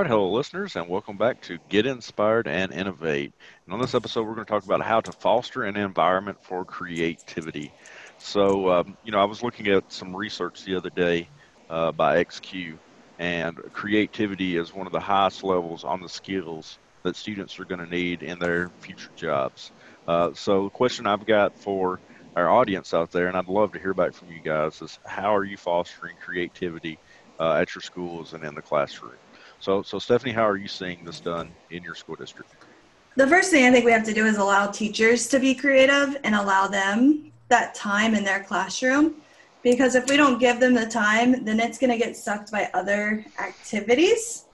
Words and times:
All 0.00 0.04
right, 0.04 0.10
hello, 0.10 0.32
listeners, 0.32 0.76
and 0.76 0.88
welcome 0.88 1.18
back 1.18 1.42
to 1.42 1.58
Get 1.68 1.84
Inspired 1.84 2.48
and 2.48 2.72
Innovate. 2.72 3.34
And 3.66 3.74
on 3.74 3.82
this 3.82 3.94
episode, 3.94 4.22
we're 4.22 4.34
going 4.34 4.46
to 4.46 4.50
talk 4.50 4.64
about 4.64 4.80
how 4.80 5.02
to 5.02 5.12
foster 5.12 5.64
an 5.64 5.76
environment 5.76 6.38
for 6.40 6.64
creativity. 6.64 7.74
So, 8.16 8.70
um, 8.70 8.96
you 9.02 9.12
know, 9.12 9.20
I 9.20 9.24
was 9.26 9.42
looking 9.42 9.66
at 9.66 9.84
some 9.92 10.16
research 10.16 10.64
the 10.64 10.76
other 10.76 10.88
day 10.88 11.30
uh, 11.68 11.92
by 11.92 12.16
XQ, 12.16 12.80
and 13.18 13.58
creativity 13.74 14.56
is 14.56 14.72
one 14.72 14.86
of 14.86 14.94
the 14.94 15.00
highest 15.00 15.44
levels 15.44 15.84
on 15.84 16.00
the 16.00 16.08
skills 16.08 16.78
that 17.04 17.14
students 17.14 17.58
are 17.58 17.66
going 17.66 17.80
to 17.80 17.86
need 17.86 18.22
in 18.22 18.38
their 18.38 18.70
future 18.80 19.12
jobs. 19.18 19.70
Uh, 20.06 20.30
so, 20.32 20.64
the 20.64 20.70
question 20.70 21.06
I've 21.06 21.26
got 21.26 21.58
for 21.58 22.00
our 22.36 22.48
audience 22.48 22.94
out 22.94 23.10
there, 23.10 23.28
and 23.28 23.36
I'd 23.36 23.48
love 23.48 23.72
to 23.72 23.78
hear 23.78 23.92
back 23.92 24.14
from 24.14 24.30
you 24.30 24.40
guys, 24.40 24.80
is 24.80 24.98
how 25.04 25.36
are 25.36 25.44
you 25.44 25.58
fostering 25.58 26.16
creativity 26.16 27.02
uh, 27.38 27.52
at 27.56 27.74
your 27.74 27.82
schools 27.82 28.32
and 28.32 28.42
in 28.44 28.54
the 28.54 28.62
classroom? 28.62 29.18
So, 29.60 29.82
so 29.82 29.98
Stephanie, 29.98 30.32
how 30.32 30.48
are 30.48 30.56
you 30.56 30.68
seeing 30.68 31.04
this 31.04 31.20
done 31.20 31.50
in 31.70 31.82
your 31.82 31.94
school 31.94 32.16
district? 32.16 32.50
The 33.16 33.26
first 33.26 33.50
thing 33.50 33.66
I 33.66 33.70
think 33.70 33.84
we 33.84 33.92
have 33.92 34.04
to 34.04 34.14
do 34.14 34.24
is 34.24 34.38
allow 34.38 34.68
teachers 34.68 35.28
to 35.28 35.38
be 35.38 35.54
creative 35.54 36.16
and 36.24 36.34
allow 36.34 36.66
them 36.66 37.30
that 37.48 37.74
time 37.74 38.14
in 38.14 38.24
their 38.24 38.42
classroom. 38.42 39.16
Because 39.62 39.94
if 39.94 40.08
we 40.08 40.16
don't 40.16 40.38
give 40.38 40.58
them 40.58 40.72
the 40.72 40.86
time, 40.86 41.44
then 41.44 41.60
it's 41.60 41.76
going 41.76 41.90
to 41.90 41.98
get 41.98 42.16
sucked 42.16 42.50
by 42.50 42.70
other 42.72 43.26
activities. 43.38 44.46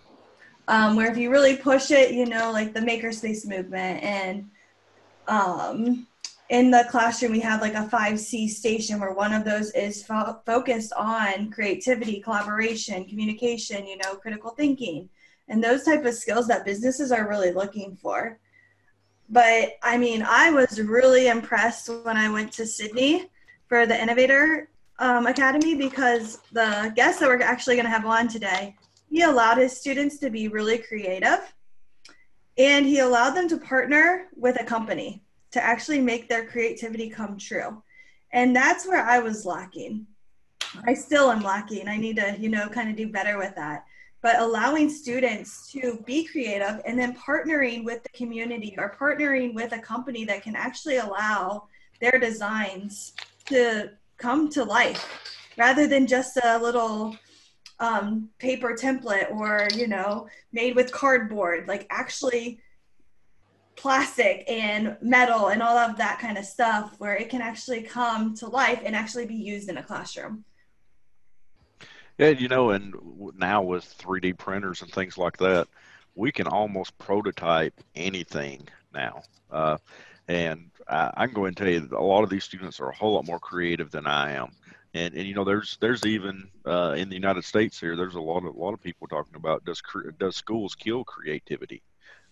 Um, 0.66 0.96
where 0.96 1.08
if 1.08 1.16
you 1.16 1.30
really 1.30 1.56
push 1.56 1.92
it, 1.92 2.10
you 2.10 2.26
know, 2.26 2.50
like 2.50 2.74
the 2.74 2.80
makerspace 2.80 3.46
movement 3.46 4.02
and 4.02 4.50
um, 5.28 6.08
in 6.48 6.70
the 6.70 6.86
classroom 6.90 7.32
we 7.32 7.40
have 7.40 7.60
like 7.60 7.74
a 7.74 7.88
5c 7.88 8.48
station 8.48 9.00
where 9.00 9.12
one 9.12 9.32
of 9.32 9.44
those 9.44 9.70
is 9.72 10.04
fo- 10.04 10.40
focused 10.46 10.92
on 10.92 11.50
creativity 11.50 12.20
collaboration 12.20 13.04
communication 13.04 13.86
you 13.86 13.96
know 13.98 14.14
critical 14.14 14.50
thinking 14.50 15.08
and 15.48 15.62
those 15.62 15.82
type 15.82 16.04
of 16.04 16.14
skills 16.14 16.46
that 16.46 16.64
businesses 16.64 17.12
are 17.12 17.28
really 17.28 17.52
looking 17.52 17.96
for. 17.96 18.38
But 19.28 19.72
i 19.82 19.98
mean 19.98 20.22
i 20.22 20.50
was 20.50 20.80
really 20.80 21.26
impressed 21.26 21.90
when 22.04 22.16
i 22.16 22.30
went 22.30 22.52
to 22.52 22.64
sydney 22.64 23.28
for 23.66 23.84
the 23.84 24.00
innovator 24.00 24.68
um, 25.00 25.26
academy 25.26 25.74
because 25.74 26.38
the 26.52 26.92
guest 26.94 27.18
that 27.18 27.28
we're 27.28 27.42
actually 27.42 27.74
going 27.74 27.86
to 27.86 27.90
have 27.90 28.06
on 28.06 28.28
today 28.28 28.76
he 29.10 29.22
allowed 29.22 29.58
his 29.58 29.76
students 29.76 30.18
to 30.18 30.30
be 30.30 30.46
really 30.46 30.78
creative 30.78 31.40
and 32.56 32.86
he 32.86 33.00
allowed 33.00 33.30
them 33.30 33.48
to 33.48 33.58
partner 33.58 34.28
with 34.36 34.60
a 34.60 34.64
company 34.64 35.25
to 35.56 35.64
actually 35.64 36.02
make 36.02 36.28
their 36.28 36.44
creativity 36.44 37.08
come 37.08 37.38
true. 37.38 37.82
And 38.30 38.54
that's 38.54 38.86
where 38.86 39.02
I 39.02 39.20
was 39.20 39.46
lacking. 39.46 40.06
I 40.86 40.92
still 40.92 41.30
am 41.30 41.40
lacking. 41.40 41.88
I 41.88 41.96
need 41.96 42.16
to, 42.16 42.36
you 42.38 42.50
know, 42.50 42.68
kind 42.68 42.90
of 42.90 42.96
do 42.96 43.08
better 43.08 43.38
with 43.38 43.54
that. 43.56 43.86
But 44.20 44.38
allowing 44.38 44.90
students 44.90 45.72
to 45.72 46.02
be 46.04 46.24
creative 46.24 46.82
and 46.84 46.98
then 46.98 47.16
partnering 47.16 47.84
with 47.84 48.02
the 48.02 48.10
community 48.10 48.74
or 48.76 48.94
partnering 49.00 49.54
with 49.54 49.72
a 49.72 49.78
company 49.78 50.26
that 50.26 50.42
can 50.42 50.56
actually 50.56 50.98
allow 50.98 51.68
their 52.02 52.18
designs 52.20 53.14
to 53.46 53.92
come 54.18 54.50
to 54.50 54.62
life 54.62 55.08
rather 55.56 55.86
than 55.86 56.06
just 56.06 56.38
a 56.44 56.58
little 56.58 57.16
um, 57.80 58.28
paper 58.38 58.76
template 58.78 59.30
or, 59.30 59.68
you 59.74 59.86
know, 59.86 60.28
made 60.52 60.76
with 60.76 60.92
cardboard. 60.92 61.66
Like 61.66 61.86
actually 61.88 62.60
plastic 63.76 64.44
and 64.48 64.96
metal 65.00 65.48
and 65.48 65.62
all 65.62 65.76
of 65.76 65.96
that 65.98 66.18
kind 66.18 66.38
of 66.38 66.44
stuff 66.44 66.94
where 66.98 67.14
it 67.14 67.28
can 67.28 67.40
actually 67.40 67.82
come 67.82 68.34
to 68.34 68.48
life 68.48 68.80
and 68.84 68.96
actually 68.96 69.26
be 69.26 69.34
used 69.34 69.68
in 69.68 69.76
a 69.76 69.82
classroom. 69.82 70.44
Yeah, 72.18 72.30
you 72.30 72.48
know, 72.48 72.70
and 72.70 72.94
now 73.36 73.62
with 73.62 73.84
3D 73.98 74.38
printers 74.38 74.80
and 74.80 74.90
things 74.90 75.18
like 75.18 75.36
that, 75.36 75.68
we 76.14 76.32
can 76.32 76.46
almost 76.46 76.96
prototype 76.96 77.74
anything 77.94 78.66
now. 78.94 79.22
Uh, 79.50 79.76
and 80.26 80.70
I, 80.88 81.10
I 81.14 81.26
can 81.26 81.34
go 81.34 81.44
and 81.44 81.56
tell 81.56 81.68
you 81.68 81.80
that 81.80 81.92
a 81.92 82.00
lot 82.00 82.24
of 82.24 82.30
these 82.30 82.44
students 82.44 82.80
are 82.80 82.88
a 82.88 82.96
whole 82.96 83.14
lot 83.14 83.26
more 83.26 83.38
creative 83.38 83.90
than 83.90 84.06
I 84.06 84.32
am. 84.32 84.48
And, 84.94 85.14
and 85.14 85.28
you 85.28 85.34
know, 85.34 85.44
there's 85.44 85.76
there's 85.80 86.06
even 86.06 86.48
uh, 86.64 86.94
in 86.96 87.10
the 87.10 87.14
United 87.14 87.44
States 87.44 87.78
here, 87.78 87.96
there's 87.96 88.14
a 88.14 88.20
lot 88.20 88.46
of 88.46 88.54
a 88.54 88.58
lot 88.58 88.72
of 88.72 88.82
people 88.82 89.06
talking 89.06 89.36
about 89.36 89.62
does 89.66 89.82
does 90.18 90.36
schools 90.36 90.74
kill 90.74 91.04
creativity? 91.04 91.82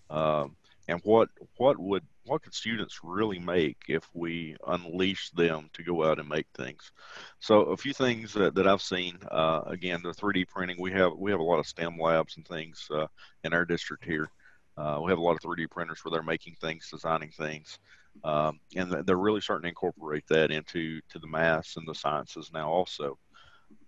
Um, 0.08 0.56
and 0.88 1.00
what 1.04 1.28
what 1.56 1.78
would 1.78 2.04
what 2.26 2.42
could 2.42 2.54
students 2.54 3.00
really 3.02 3.38
make 3.38 3.76
if 3.88 4.08
we 4.14 4.56
unleash 4.66 5.30
them 5.30 5.68
to 5.74 5.82
go 5.82 6.04
out 6.04 6.18
and 6.18 6.28
make 6.28 6.46
things? 6.54 6.90
So 7.38 7.62
a 7.62 7.76
few 7.76 7.92
things 7.92 8.32
that, 8.34 8.54
that 8.54 8.66
i've 8.66 8.82
seen 8.82 9.18
uh, 9.30 9.62
again 9.66 10.00
the 10.02 10.12
3d 10.12 10.48
printing 10.48 10.76
we 10.80 10.92
have 10.92 11.12
we 11.16 11.30
have 11.30 11.40
a 11.40 11.44
lot 11.44 11.58
of 11.58 11.66
stem 11.66 11.98
labs 11.98 12.36
and 12.36 12.46
things 12.46 12.88
uh, 12.94 13.06
in 13.44 13.52
our 13.52 13.64
district 13.64 14.04
here. 14.04 14.28
Uh, 14.76 15.00
we 15.04 15.10
have 15.10 15.18
a 15.18 15.22
lot 15.22 15.32
of 15.32 15.40
3d 15.40 15.70
printers 15.70 16.00
where 16.02 16.10
they're 16.10 16.22
making 16.22 16.56
things 16.60 16.90
designing 16.90 17.30
things 17.30 17.78
um, 18.22 18.60
and 18.76 18.92
they're 19.06 19.16
really 19.16 19.40
starting 19.40 19.62
to 19.64 19.68
incorporate 19.68 20.24
that 20.28 20.50
into 20.50 21.00
to 21.08 21.18
the 21.18 21.26
maths 21.26 21.76
and 21.76 21.86
the 21.86 21.94
sciences 21.94 22.50
now 22.52 22.68
also 22.68 23.18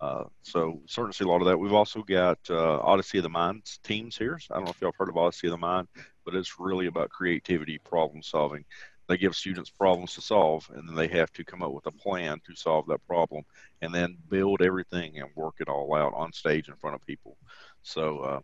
uh, 0.00 0.24
so 0.42 0.80
starting 0.86 1.12
to 1.12 1.16
see 1.16 1.24
a 1.24 1.28
lot 1.28 1.40
of 1.40 1.46
that. 1.46 1.58
We've 1.58 1.72
also 1.72 2.02
got 2.02 2.38
uh, 2.50 2.78
Odyssey 2.80 3.18
of 3.18 3.24
the 3.24 3.30
Mind 3.30 3.62
teams 3.82 4.16
here. 4.16 4.38
So 4.38 4.54
I 4.54 4.58
don't 4.58 4.66
know 4.66 4.70
if 4.70 4.80
y'all 4.80 4.92
have 4.92 4.96
heard 4.96 5.08
of 5.08 5.16
Odyssey 5.16 5.46
of 5.46 5.52
the 5.52 5.58
Mind, 5.58 5.88
but 6.24 6.34
it's 6.34 6.58
really 6.58 6.86
about 6.86 7.10
creativity, 7.10 7.78
problem 7.78 8.22
solving. 8.22 8.64
They 9.08 9.16
give 9.16 9.36
students 9.36 9.70
problems 9.70 10.14
to 10.14 10.20
solve, 10.20 10.68
and 10.74 10.88
then 10.88 10.96
they 10.96 11.08
have 11.08 11.32
to 11.34 11.44
come 11.44 11.62
up 11.62 11.72
with 11.72 11.86
a 11.86 11.92
plan 11.92 12.40
to 12.46 12.56
solve 12.56 12.86
that 12.88 13.06
problem, 13.06 13.44
and 13.80 13.94
then 13.94 14.18
build 14.28 14.62
everything 14.62 15.18
and 15.18 15.28
work 15.36 15.56
it 15.60 15.68
all 15.68 15.94
out 15.94 16.12
on 16.14 16.32
stage 16.32 16.68
in 16.68 16.74
front 16.74 16.96
of 16.96 17.06
people. 17.06 17.36
So, 17.82 18.18
uh, 18.18 18.40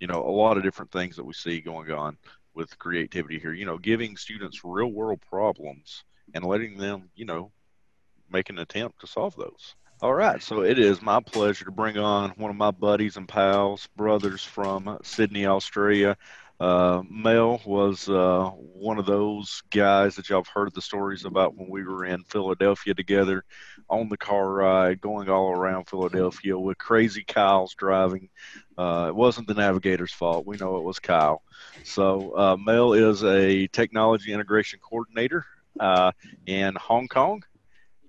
you 0.00 0.06
know, 0.06 0.26
a 0.26 0.30
lot 0.30 0.58
of 0.58 0.62
different 0.62 0.92
things 0.92 1.16
that 1.16 1.24
we 1.24 1.32
see 1.32 1.60
going 1.60 1.90
on 1.90 2.18
with 2.54 2.78
creativity 2.78 3.38
here. 3.38 3.54
You 3.54 3.64
know, 3.64 3.78
giving 3.78 4.16
students 4.16 4.60
real 4.62 4.92
world 4.92 5.20
problems 5.22 6.04
and 6.34 6.44
letting 6.44 6.76
them, 6.76 7.10
you 7.14 7.24
know, 7.24 7.50
make 8.30 8.50
an 8.50 8.58
attempt 8.58 9.00
to 9.00 9.06
solve 9.06 9.34
those. 9.36 9.74
All 10.02 10.12
right, 10.12 10.42
so 10.42 10.62
it 10.62 10.78
is 10.78 11.00
my 11.00 11.20
pleasure 11.20 11.64
to 11.64 11.70
bring 11.70 11.96
on 11.98 12.30
one 12.30 12.50
of 12.50 12.56
my 12.56 12.72
buddies 12.72 13.16
and 13.16 13.28
pals, 13.28 13.88
brothers 13.96 14.42
from 14.42 14.98
Sydney, 15.04 15.46
Australia. 15.46 16.16
Uh, 16.58 17.02
Mel 17.08 17.60
was 17.64 18.08
uh, 18.08 18.50
one 18.50 18.98
of 18.98 19.06
those 19.06 19.62
guys 19.70 20.16
that 20.16 20.28
y'all 20.28 20.40
have 20.40 20.48
heard 20.48 20.74
the 20.74 20.82
stories 20.82 21.24
about 21.24 21.56
when 21.56 21.70
we 21.70 21.84
were 21.84 22.04
in 22.04 22.24
Philadelphia 22.24 22.92
together 22.92 23.44
on 23.88 24.08
the 24.08 24.16
car 24.16 24.52
ride, 24.52 25.00
going 25.00 25.30
all 25.30 25.52
around 25.52 25.88
Philadelphia 25.88 26.58
with 26.58 26.76
crazy 26.76 27.22
Kyle's 27.24 27.74
driving. 27.74 28.28
Uh, 28.76 29.06
it 29.08 29.14
wasn't 29.14 29.46
the 29.46 29.54
navigator's 29.54 30.12
fault. 30.12 30.44
We 30.44 30.56
know 30.56 30.76
it 30.76 30.84
was 30.84 30.98
Kyle. 30.98 31.42
So, 31.84 32.36
uh, 32.36 32.56
Mel 32.56 32.94
is 32.94 33.22
a 33.22 33.68
technology 33.68 34.32
integration 34.32 34.80
coordinator 34.82 35.46
uh, 35.78 36.10
in 36.46 36.74
Hong 36.74 37.06
Kong 37.06 37.44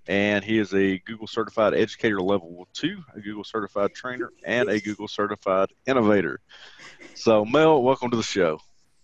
and 0.07 0.43
he 0.43 0.57
is 0.59 0.73
a 0.73 0.99
Google 0.99 1.27
certified 1.27 1.73
educator 1.73 2.21
level 2.21 2.67
two, 2.73 3.03
a 3.15 3.19
Google 3.19 3.43
certified 3.43 3.93
trainer, 3.93 4.31
and 4.43 4.69
a 4.69 4.79
Google 4.79 5.07
certified 5.07 5.69
innovator. 5.85 6.39
So, 7.15 7.45
Mel, 7.45 7.81
welcome 7.81 8.11
to 8.11 8.17
the 8.17 8.23
show. 8.23 8.59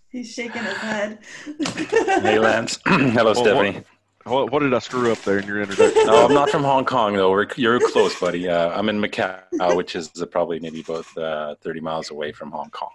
He's 0.10 0.32
shaking 0.34 0.64
his 0.64 0.78
head. 0.78 1.20
hey, 1.66 2.38
Lance. 2.38 2.80
Hello, 2.86 3.34
Stephanie. 3.34 3.84
What, 4.26 4.52
what, 4.52 4.60
did 4.60 4.74
I 4.74 4.80
screw 4.80 5.12
up 5.12 5.18
there 5.24 5.40
in 5.40 5.48
your 5.48 5.62
introduction? 5.62 6.06
no, 6.06 6.26
I'm 6.26 6.34
not 6.34 6.50
from 6.50 6.64
Hong 6.64 6.86
Kong, 6.86 7.14
though. 7.14 7.32
We're, 7.32 7.48
you're 7.56 7.80
close, 7.80 8.20
buddy. 8.20 8.48
Uh, 8.48 8.70
I'm 8.70 8.88
in 8.90 9.02
Macau, 9.02 9.76
which 9.76 9.96
is 9.96 10.10
probably 10.30 10.60
maybe 10.60 10.82
about 10.82 11.18
uh, 11.18 11.56
30 11.62 11.80
miles 11.80 12.12
away 12.12 12.32
from 12.32 12.52
Hong 12.52 12.70
Kong. 12.70 12.92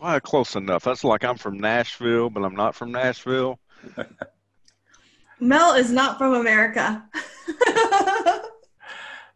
Well, 0.00 0.18
close 0.20 0.56
enough. 0.56 0.82
That's 0.82 1.04
like 1.04 1.24
I'm 1.24 1.36
from 1.36 1.60
Nashville, 1.60 2.30
but 2.30 2.42
I'm 2.42 2.56
not 2.56 2.74
from 2.74 2.90
Nashville. 2.90 3.60
Mel 5.40 5.74
is 5.74 5.90
not 5.90 6.18
from 6.18 6.34
America. 6.34 7.02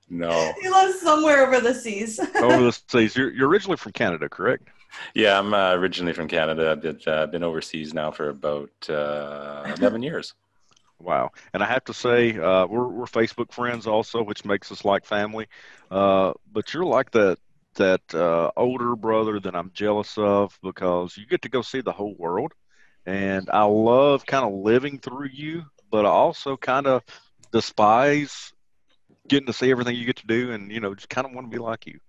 no. 0.09 0.53
He 0.61 0.69
lives 0.69 1.01
somewhere 1.01 1.47
over 1.47 1.61
the 1.61 1.75
seas. 1.75 2.19
over 2.19 2.63
the 2.63 2.73
seas. 2.89 3.17
You're, 3.17 3.33
you're 3.33 3.49
originally 3.49 3.77
from 3.77 3.93
Canada, 3.93 4.29
correct? 4.29 4.69
Yeah, 5.15 5.39
I'm 5.39 5.53
uh, 5.55 5.73
originally 5.75 6.13
from 6.13 6.29
Canada. 6.29 6.71
I've 6.71 6.83
been, 6.83 7.01
uh, 7.07 7.27
been 7.27 7.43
overseas 7.43 7.95
now 7.95 8.11
for 8.11 8.29
about 8.29 8.71
uh, 8.89 9.75
11 9.79 10.03
years. 10.03 10.35
Wow. 11.01 11.31
And 11.53 11.63
I 11.63 11.67
have 11.67 11.85
to 11.85 11.95
say, 11.95 12.39
uh, 12.39 12.67
we're, 12.67 12.89
we're 12.89 13.07
Facebook 13.07 13.53
friends 13.53 13.87
also, 13.87 14.23
which 14.23 14.45
makes 14.45 14.71
us 14.71 14.85
like 14.85 15.05
family. 15.05 15.49
Uh, 15.91 16.33
but 16.53 16.73
you're 16.73 16.85
like 16.85 17.11
that 17.13 17.39
that 17.75 18.15
uh, 18.15 18.53
older 18.57 18.95
brother 18.95 19.41
that 19.41 19.57
I'm 19.57 19.73
jealous 19.75 20.17
of 20.17 20.57
because 20.63 21.17
you 21.17 21.27
get 21.27 21.43
to 21.43 21.49
go 21.49 21.61
see 21.61 21.81
the 21.81 21.93
whole 21.93 22.15
world. 22.17 22.53
And 23.07 23.51
I 23.51 23.65
love 23.65 24.25
kind 24.25 24.47
of 24.47 24.53
living 24.53 24.99
through 24.99 25.29
you 25.33 25.65
but 25.95 26.07
I 26.07 26.09
also 26.09 26.57
kind 26.57 26.89
of 26.89 27.05
despise 27.53 28.53
getting 29.29 29.47
to 29.47 29.53
see 29.53 29.71
everything 29.71 29.95
you 29.95 30.05
get 30.05 30.17
to 30.17 30.27
do, 30.27 30.51
and 30.51 30.73
you 30.73 30.81
know, 30.81 30.93
just 30.93 31.09
kind 31.09 31.25
of 31.25 31.33
want 31.33 31.49
to 31.49 31.57
be 31.57 31.63
like 31.63 31.87
you. 31.87 32.01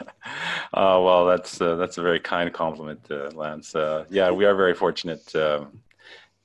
Oh 0.72 1.04
well, 1.04 1.26
that's 1.26 1.60
uh, 1.60 1.76
that's 1.76 1.98
a 1.98 2.02
very 2.02 2.20
kind 2.20 2.52
compliment, 2.52 3.00
uh, 3.10 3.30
Lance. 3.34 3.74
Uh, 3.74 4.04
yeah, 4.08 4.30
we 4.30 4.44
are 4.44 4.54
very 4.54 4.74
fortunate 4.74 5.34
uh, 5.34 5.66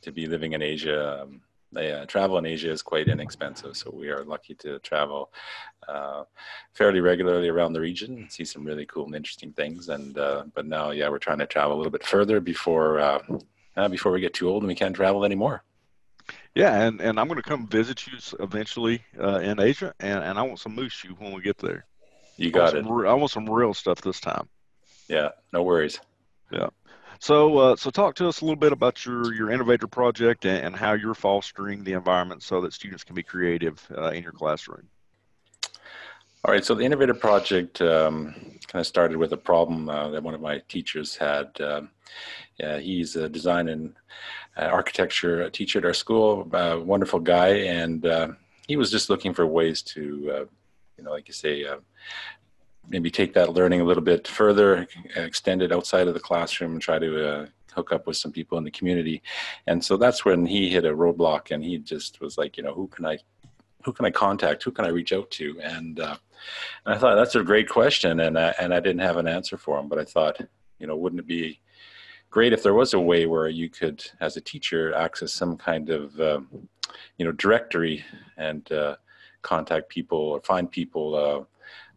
to 0.02 0.12
be 0.12 0.26
living 0.28 0.54
in 0.54 0.62
Asia. 0.62 1.22
Um, 1.22 1.42
uh, 1.76 2.06
travel 2.06 2.38
in 2.40 2.46
Asia 2.46 2.72
is 2.72 2.82
quite 2.82 3.08
inexpensive, 3.08 3.78
so 3.78 3.92
we 3.92 4.10
are 4.10 4.24
lucky 4.24 4.56
to 4.56 4.80
travel 4.80 5.32
uh, 5.88 6.24
fairly 6.74 7.02
regularly 7.02 7.50
around 7.50 7.74
the 7.74 7.80
region 7.80 8.18
and 8.18 8.32
see 8.32 8.46
some 8.46 8.66
really 8.66 8.86
cool 8.88 9.06
and 9.06 9.16
interesting 9.16 9.54
things. 9.54 9.90
And 9.90 10.18
uh, 10.18 10.44
but 10.56 10.66
now, 10.66 10.92
yeah, 10.92 11.10
we're 11.10 11.26
trying 11.28 11.40
to 11.40 11.48
travel 11.48 11.76
a 11.76 11.80
little 11.80 11.98
bit 11.98 12.06
further 12.06 12.40
before 12.40 13.00
uh, 13.00 13.20
uh, 13.78 13.88
before 13.88 14.12
we 14.12 14.22
get 14.22 14.34
too 14.34 14.50
old 14.50 14.64
and 14.64 14.68
we 14.68 14.76
can't 14.76 14.96
travel 14.96 15.24
anymore. 15.24 15.64
Yeah, 16.56 16.84
and, 16.84 17.02
and 17.02 17.20
I'm 17.20 17.28
going 17.28 17.42
to 17.42 17.48
come 17.48 17.68
visit 17.68 18.08
you 18.08 18.18
eventually 18.40 19.04
uh, 19.20 19.40
in 19.40 19.60
Asia, 19.60 19.94
and, 20.00 20.24
and 20.24 20.40
I 20.40 20.42
want 20.42 20.60
some 20.60 20.74
moose 20.74 20.94
shoe 20.94 21.14
when 21.20 21.34
we 21.34 21.42
get 21.42 21.58
there. 21.58 21.86
You 22.38 22.50
got 22.50 22.74
I 22.74 22.80
it. 22.80 22.86
Some, 22.86 23.06
I 23.06 23.14
want 23.14 23.32
some 23.32 23.50
real 23.50 23.74
stuff 23.74 24.00
this 24.02 24.22
time. 24.22 24.48
Yeah, 25.10 25.30
no 25.52 25.64
worries. 25.64 26.00
Yeah. 26.52 26.70
So, 27.20 27.58
uh, 27.58 27.76
so 27.76 27.90
talk 27.90 28.16
to 28.16 28.28
us 28.28 28.42
a 28.42 28.46
little 28.46 28.60
bit 28.60 28.72
about 28.72 29.06
your 29.06 29.34
your 29.34 29.50
innovator 29.50 29.88
project 29.88 30.46
and, 30.46 30.66
and 30.66 30.76
how 30.76 30.94
you're 30.94 31.14
fostering 31.14 31.84
the 31.84 31.94
environment 31.94 32.44
so 32.44 32.62
that 32.62 32.74
students 32.74 33.04
can 33.04 33.16
be 33.16 33.24
creative 33.24 33.86
uh, 33.98 34.10
in 34.10 34.24
your 34.24 34.32
classroom. 34.32 34.88
All 36.44 36.54
right, 36.54 36.64
so 36.64 36.76
the 36.76 36.84
innovator 36.84 37.14
project 37.14 37.82
um, 37.82 38.34
kind 38.68 38.80
of 38.82 38.86
started 38.86 39.18
with 39.18 39.34
a 39.34 39.38
problem 39.38 39.90
uh, 39.90 40.10
that 40.10 40.24
one 40.24 40.34
of 40.34 40.42
my 40.42 40.60
teachers 40.68 41.16
had. 41.16 41.60
Um, 41.60 41.90
yeah, 42.58 42.80
he's 42.80 43.16
a 43.16 43.28
design 43.28 43.68
and 43.68 43.94
uh, 44.58 44.66
architecture 44.66 45.50
teacher 45.50 45.80
at 45.80 45.86
our 45.86 45.94
school, 45.94 46.50
uh, 46.54 46.80
wonderful 46.82 47.20
guy, 47.20 47.50
and 47.50 48.06
uh, 48.06 48.30
he 48.68 48.78
was 48.78 48.92
just 48.92 49.10
looking 49.10 49.34
for 49.34 49.46
ways 49.46 49.82
to, 49.82 50.32
uh, 50.34 50.46
you 50.98 51.04
know, 51.04 51.12
like 51.12 51.28
you 51.28 51.34
say, 51.34 51.66
uh, 51.66 51.78
maybe 52.88 53.12
take 53.12 53.34
that 53.34 53.54
learning 53.54 53.82
a 53.82 53.84
little 53.84 54.04
bit 54.04 54.28
further, 54.28 54.88
extend 55.16 55.62
it 55.62 55.72
outside 55.72 56.08
of 56.08 56.14
the 56.14 56.20
classroom, 56.20 56.74
and 56.74 56.82
try 56.82 56.98
to 56.98 57.28
uh, 57.28 57.46
hook 57.74 57.92
up 57.92 58.08
with 58.08 58.16
some 58.16 58.32
people 58.32 58.58
in 58.58 58.64
the 58.64 58.72
community. 58.72 59.22
And 59.68 59.84
so 59.84 59.98
that's 59.98 60.24
when 60.24 60.46
he 60.46 60.70
hit 60.70 60.86
a 60.86 60.96
roadblock, 60.96 61.52
and 61.52 61.64
he 61.64 61.78
just 61.78 62.22
was 62.22 62.38
like, 62.38 62.56
you 62.58 62.64
know, 62.64 62.74
who 62.74 62.88
can 62.88 63.06
I, 63.06 63.18
who 63.84 63.92
can 63.92 64.06
I 64.06 64.12
contact? 64.12 64.64
Who 64.64 64.72
can 64.72 64.86
I 64.86 64.90
reach 64.90 65.12
out 65.12 65.30
to? 65.32 65.60
And, 65.62 66.00
uh, 66.00 66.16
and 66.86 66.96
I 66.96 66.98
thought 66.98 67.16
that's 67.16 67.36
a 67.36 67.44
great 67.44 67.68
question, 67.68 68.22
and 68.22 68.40
I, 68.40 68.56
and 68.60 68.74
I 68.74 68.80
didn't 68.80 69.02
have 69.02 69.18
an 69.18 69.28
answer 69.28 69.58
for 69.58 69.78
him, 69.78 69.90
but 69.90 70.00
I 70.00 70.06
thought, 70.06 70.40
you 70.80 70.88
know, 70.88 70.96
wouldn't 70.96 71.20
it 71.20 71.28
be 71.28 71.60
great 72.30 72.54
if 72.54 72.64
there 72.64 72.74
was 72.74 72.94
a 72.94 73.00
way 73.00 73.26
where 73.26 73.48
you 73.48 73.70
could, 73.70 74.04
as 74.20 74.38
a 74.38 74.42
teacher, 74.42 74.94
access 74.94 75.34
some 75.34 75.58
kind 75.58 75.90
of, 75.90 76.20
um, 76.20 76.68
you 77.18 77.26
know, 77.26 77.32
directory 77.32 78.04
and 78.38 78.72
uh, 78.72 78.96
contact 79.42 79.90
people 79.90 80.18
or 80.18 80.42
find 80.42 80.70
people 80.70 81.16
uh, 81.16 81.44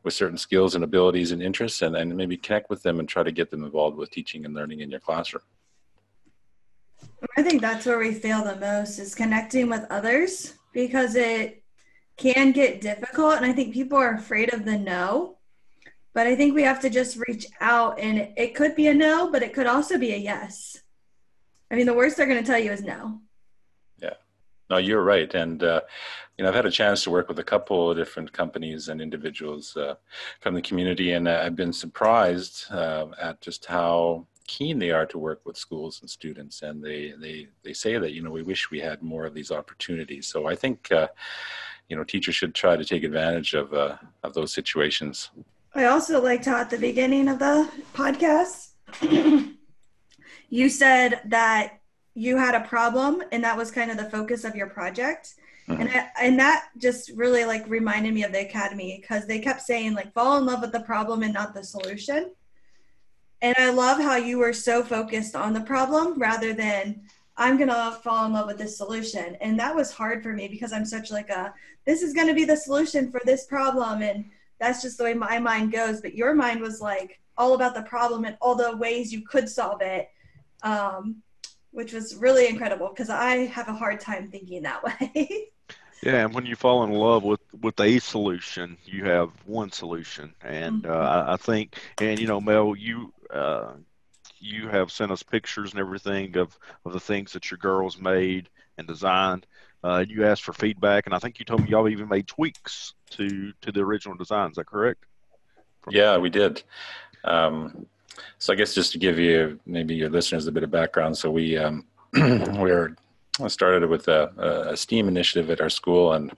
with 0.04 0.14
certain 0.14 0.38
skills 0.38 0.74
and 0.74 0.84
abilities 0.84 1.32
and 1.32 1.42
interests 1.42 1.82
and, 1.82 1.96
and 1.96 2.16
maybe 2.16 2.36
connect 2.36 2.70
with 2.70 2.82
them 2.82 3.00
and 3.00 3.08
try 3.08 3.22
to 3.22 3.32
get 3.32 3.50
them 3.50 3.64
involved 3.64 3.96
with 3.96 4.10
teaching 4.10 4.44
and 4.44 4.54
learning 4.54 4.80
in 4.80 4.90
your 4.90 5.00
classroom. 5.00 5.42
I 7.36 7.42
think 7.42 7.60
that's 7.60 7.86
where 7.86 7.98
we 7.98 8.14
fail 8.14 8.44
the 8.44 8.56
most 8.56 8.98
is 8.98 9.14
connecting 9.14 9.68
with 9.68 9.86
others 9.90 10.54
because 10.72 11.14
it 11.16 11.62
can 12.16 12.52
get 12.52 12.80
difficult. 12.80 13.36
And 13.36 13.46
I 13.46 13.52
think 13.52 13.72
people 13.72 13.98
are 13.98 14.14
afraid 14.14 14.52
of 14.52 14.64
the 14.64 14.78
no. 14.78 15.37
But 16.14 16.26
I 16.26 16.34
think 16.34 16.54
we 16.54 16.62
have 16.62 16.80
to 16.80 16.90
just 16.90 17.18
reach 17.28 17.46
out 17.60 17.98
and 17.98 18.28
it 18.36 18.54
could 18.54 18.74
be 18.74 18.88
a 18.88 18.94
no, 18.94 19.30
but 19.30 19.42
it 19.42 19.52
could 19.54 19.66
also 19.66 19.98
be 19.98 20.12
a 20.12 20.16
yes. 20.16 20.78
I 21.70 21.76
mean, 21.76 21.86
the 21.86 21.94
worst 21.94 22.16
they're 22.16 22.26
going 22.26 22.42
to 22.42 22.46
tell 22.46 22.58
you 22.58 22.72
is 22.72 22.82
no. 22.82 23.20
Yeah. 23.98 24.14
No, 24.70 24.78
you're 24.78 25.02
right. 25.02 25.32
And, 25.34 25.62
uh, 25.62 25.82
you 26.36 26.44
know, 26.44 26.50
I've 26.50 26.56
had 26.56 26.66
a 26.66 26.70
chance 26.70 27.02
to 27.02 27.10
work 27.10 27.28
with 27.28 27.40
a 27.40 27.44
couple 27.44 27.90
of 27.90 27.96
different 27.96 28.32
companies 28.32 28.88
and 28.88 29.00
individuals 29.00 29.76
uh, 29.76 29.96
from 30.40 30.54
the 30.54 30.62
community, 30.62 31.12
and 31.12 31.28
I've 31.28 31.56
been 31.56 31.72
surprised 31.72 32.70
uh, 32.70 33.06
at 33.20 33.40
just 33.40 33.66
how 33.66 34.26
keen 34.46 34.78
they 34.78 34.92
are 34.92 35.04
to 35.06 35.18
work 35.18 35.40
with 35.44 35.56
schools 35.56 36.00
and 36.00 36.08
students. 36.08 36.62
And 36.62 36.82
they 36.82 37.12
they 37.20 37.48
they 37.64 37.72
say 37.72 37.98
that 37.98 38.12
you 38.12 38.22
know 38.22 38.30
we 38.30 38.42
wish 38.42 38.70
we 38.70 38.78
had 38.78 39.02
more 39.02 39.26
of 39.26 39.34
these 39.34 39.50
opportunities. 39.50 40.28
So 40.28 40.46
I 40.46 40.54
think 40.54 40.92
uh, 40.92 41.08
you 41.88 41.96
know 41.96 42.04
teachers 42.04 42.36
should 42.36 42.54
try 42.54 42.76
to 42.76 42.84
take 42.84 43.02
advantage 43.02 43.54
of 43.54 43.74
uh, 43.74 43.96
of 44.22 44.32
those 44.34 44.52
situations. 44.52 45.30
I 45.74 45.84
also 45.84 46.22
liked 46.22 46.46
how 46.46 46.56
at 46.56 46.70
the 46.70 46.78
beginning 46.78 47.28
of 47.28 47.38
the 47.38 47.70
podcast 47.94 48.70
you 50.48 50.68
said 50.68 51.20
that 51.26 51.80
you 52.14 52.36
had 52.36 52.54
a 52.54 52.66
problem 52.66 53.22
and 53.32 53.44
that 53.44 53.56
was 53.56 53.70
kind 53.70 53.90
of 53.90 53.96
the 53.96 54.10
focus 54.10 54.44
of 54.44 54.56
your 54.56 54.68
project 54.68 55.34
Mm-hmm. 55.68 55.82
And 55.82 55.90
I, 55.90 56.06
and 56.20 56.38
that 56.38 56.68
just 56.78 57.10
really 57.10 57.44
like 57.44 57.68
reminded 57.68 58.14
me 58.14 58.24
of 58.24 58.32
the 58.32 58.40
academy 58.40 58.98
because 59.00 59.26
they 59.26 59.38
kept 59.38 59.60
saying 59.60 59.94
like 59.94 60.12
fall 60.14 60.38
in 60.38 60.46
love 60.46 60.62
with 60.62 60.72
the 60.72 60.80
problem 60.80 61.22
and 61.22 61.34
not 61.34 61.54
the 61.54 61.62
solution. 61.62 62.32
And 63.42 63.54
I 63.58 63.70
love 63.70 64.00
how 64.00 64.16
you 64.16 64.38
were 64.38 64.52
so 64.52 64.82
focused 64.82 65.36
on 65.36 65.52
the 65.52 65.60
problem 65.60 66.18
rather 66.18 66.54
than 66.54 67.02
I'm 67.36 67.56
gonna 67.58 67.98
fall 68.02 68.24
in 68.24 68.32
love 68.32 68.46
with 68.46 68.58
this 68.58 68.78
solution. 68.78 69.36
And 69.40 69.58
that 69.60 69.76
was 69.76 69.92
hard 69.92 70.22
for 70.22 70.32
me 70.32 70.48
because 70.48 70.72
I'm 70.72 70.86
such 70.86 71.10
like 71.10 71.28
a 71.28 71.52
this 71.84 72.02
is 72.02 72.14
gonna 72.14 72.34
be 72.34 72.44
the 72.44 72.56
solution 72.56 73.10
for 73.10 73.20
this 73.24 73.44
problem 73.44 74.02
and 74.02 74.24
that's 74.58 74.82
just 74.82 74.98
the 74.98 75.04
way 75.04 75.14
my 75.14 75.38
mind 75.38 75.72
goes. 75.72 76.00
But 76.00 76.14
your 76.14 76.34
mind 76.34 76.60
was 76.60 76.80
like 76.80 77.20
all 77.36 77.54
about 77.54 77.74
the 77.74 77.82
problem 77.82 78.24
and 78.24 78.36
all 78.40 78.54
the 78.54 78.76
ways 78.76 79.12
you 79.12 79.22
could 79.22 79.48
solve 79.48 79.80
it. 79.82 80.08
Um, 80.62 81.22
which 81.70 81.92
was 81.92 82.16
really 82.16 82.48
incredible 82.48 82.88
because 82.88 83.10
I 83.10 83.46
have 83.46 83.68
a 83.68 83.72
hard 83.72 84.00
time 84.00 84.28
thinking 84.28 84.62
that 84.62 84.82
way. 85.00 85.50
Yeah, 86.02 86.24
and 86.24 86.34
when 86.34 86.46
you 86.46 86.54
fall 86.54 86.84
in 86.84 86.90
love 86.90 87.24
with 87.24 87.40
with 87.60 87.78
a 87.80 87.98
solution, 87.98 88.76
you 88.84 89.04
have 89.04 89.30
one 89.46 89.72
solution, 89.72 90.34
and 90.40 90.86
uh, 90.86 90.90
mm-hmm. 90.90 91.30
I, 91.30 91.32
I, 91.34 91.36
think, 91.36 91.76
and 92.00 92.20
you 92.20 92.26
know, 92.28 92.40
Mel, 92.40 92.76
you 92.76 93.12
uh, 93.30 93.72
you 94.38 94.68
have 94.68 94.92
sent 94.92 95.10
us 95.10 95.22
pictures 95.24 95.72
and 95.72 95.80
everything 95.80 96.36
of 96.36 96.56
of 96.84 96.92
the 96.92 97.00
things 97.00 97.32
that 97.32 97.50
your 97.50 97.58
girls 97.58 97.98
made 97.98 98.48
and 98.76 98.86
designed. 98.86 99.46
Uh, 99.84 100.04
you 100.06 100.26
asked 100.26 100.42
for 100.42 100.52
feedback, 100.52 101.06
and 101.06 101.14
I 101.14 101.18
think 101.18 101.38
you 101.38 101.44
told 101.44 101.62
me 101.62 101.70
y'all 101.70 101.88
even 101.88 102.08
made 102.08 102.26
tweaks 102.26 102.94
to 103.10 103.52
to 103.60 103.72
the 103.72 103.80
original 103.80 104.16
design. 104.16 104.50
Is 104.50 104.56
that 104.56 104.66
correct? 104.66 105.04
Yeah, 105.88 106.16
we 106.18 106.30
did. 106.30 106.62
Um, 107.24 107.86
so 108.38 108.52
I 108.52 108.56
guess 108.56 108.74
just 108.74 108.92
to 108.92 108.98
give 108.98 109.18
you 109.18 109.60
maybe 109.66 109.94
your 109.94 110.10
listeners 110.10 110.46
a 110.46 110.52
bit 110.52 110.64
of 110.64 110.70
background, 110.70 111.16
so 111.16 111.30
we 111.30 111.56
um, 111.56 111.84
we're 112.14 112.96
started 113.46 113.88
with 113.88 114.08
a, 114.08 114.66
a 114.70 114.76
STEAM 114.76 115.06
initiative 115.06 115.50
at 115.50 115.60
our 115.60 115.70
school 115.70 116.14
and 116.14 116.32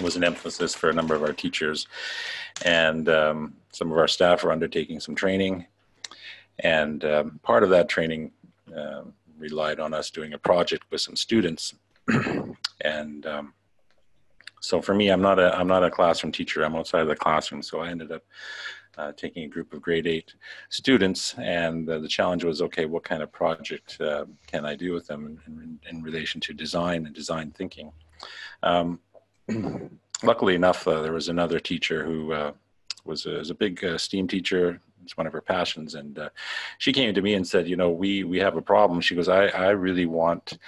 was 0.00 0.16
an 0.16 0.24
emphasis 0.24 0.74
for 0.74 0.90
a 0.90 0.92
number 0.92 1.14
of 1.14 1.22
our 1.22 1.32
teachers. 1.32 1.88
And 2.64 3.08
um, 3.08 3.54
some 3.72 3.90
of 3.90 3.98
our 3.98 4.08
staff 4.08 4.44
are 4.44 4.52
undertaking 4.52 5.00
some 5.00 5.14
training. 5.14 5.66
And 6.60 7.04
um, 7.04 7.40
part 7.42 7.62
of 7.62 7.70
that 7.70 7.88
training 7.88 8.32
uh, 8.74 9.02
relied 9.38 9.80
on 9.80 9.92
us 9.94 10.10
doing 10.10 10.32
a 10.32 10.38
project 10.38 10.84
with 10.90 11.00
some 11.00 11.16
students. 11.16 11.74
and 12.80 13.26
um, 13.26 13.54
so 14.60 14.82
for 14.82 14.94
me, 14.94 15.08
I'm 15.08 15.22
not 15.22 15.38
a 15.38 15.56
I'm 15.56 15.68
not 15.68 15.84
a 15.84 15.90
classroom 15.90 16.32
teacher. 16.32 16.64
I'm 16.64 16.76
outside 16.76 17.02
of 17.02 17.08
the 17.08 17.16
classroom. 17.16 17.62
So 17.62 17.80
I 17.80 17.88
ended 17.88 18.10
up 18.10 18.22
uh, 18.98 19.12
taking 19.12 19.44
a 19.44 19.48
group 19.48 19.72
of 19.72 19.82
grade 19.82 20.06
eight 20.06 20.34
students, 20.70 21.34
and 21.38 21.88
uh, 21.88 21.98
the 21.98 22.08
challenge 22.08 22.44
was, 22.44 22.62
okay, 22.62 22.86
what 22.86 23.04
kind 23.04 23.22
of 23.22 23.30
project 23.30 24.00
uh, 24.00 24.24
can 24.46 24.64
I 24.64 24.74
do 24.74 24.92
with 24.92 25.06
them 25.06 25.40
in, 25.46 25.78
in, 25.88 26.02
relation 26.02 26.40
to 26.42 26.54
design 26.54 27.04
and 27.04 27.14
design 27.14 27.50
thinking? 27.50 27.92
Um, 28.62 29.00
luckily 30.22 30.54
enough, 30.54 30.88
uh, 30.88 31.02
there 31.02 31.12
was 31.12 31.28
another 31.28 31.60
teacher 31.60 32.04
who 32.04 32.32
uh, 32.32 32.52
was 33.04 33.26
a, 33.26 33.32
was, 33.32 33.50
a, 33.50 33.54
big 33.54 33.84
uh, 33.84 33.98
STEAM 33.98 34.28
teacher. 34.28 34.80
It's 35.04 35.16
one 35.16 35.26
of 35.26 35.32
her 35.32 35.42
passions, 35.42 35.94
and 35.94 36.18
she 36.78 36.92
came 36.92 37.14
to 37.14 37.22
me 37.22 37.34
and 37.34 37.46
said, 37.46 37.68
you 37.68 37.76
know, 37.76 37.90
we 37.90 38.24
we 38.24 38.38
have 38.38 38.56
a 38.56 38.62
problem. 38.62 39.00
She 39.00 39.14
goes, 39.14 39.28
I 39.28 39.46
I 39.46 39.68
really 39.68 40.06
want. 40.06 40.58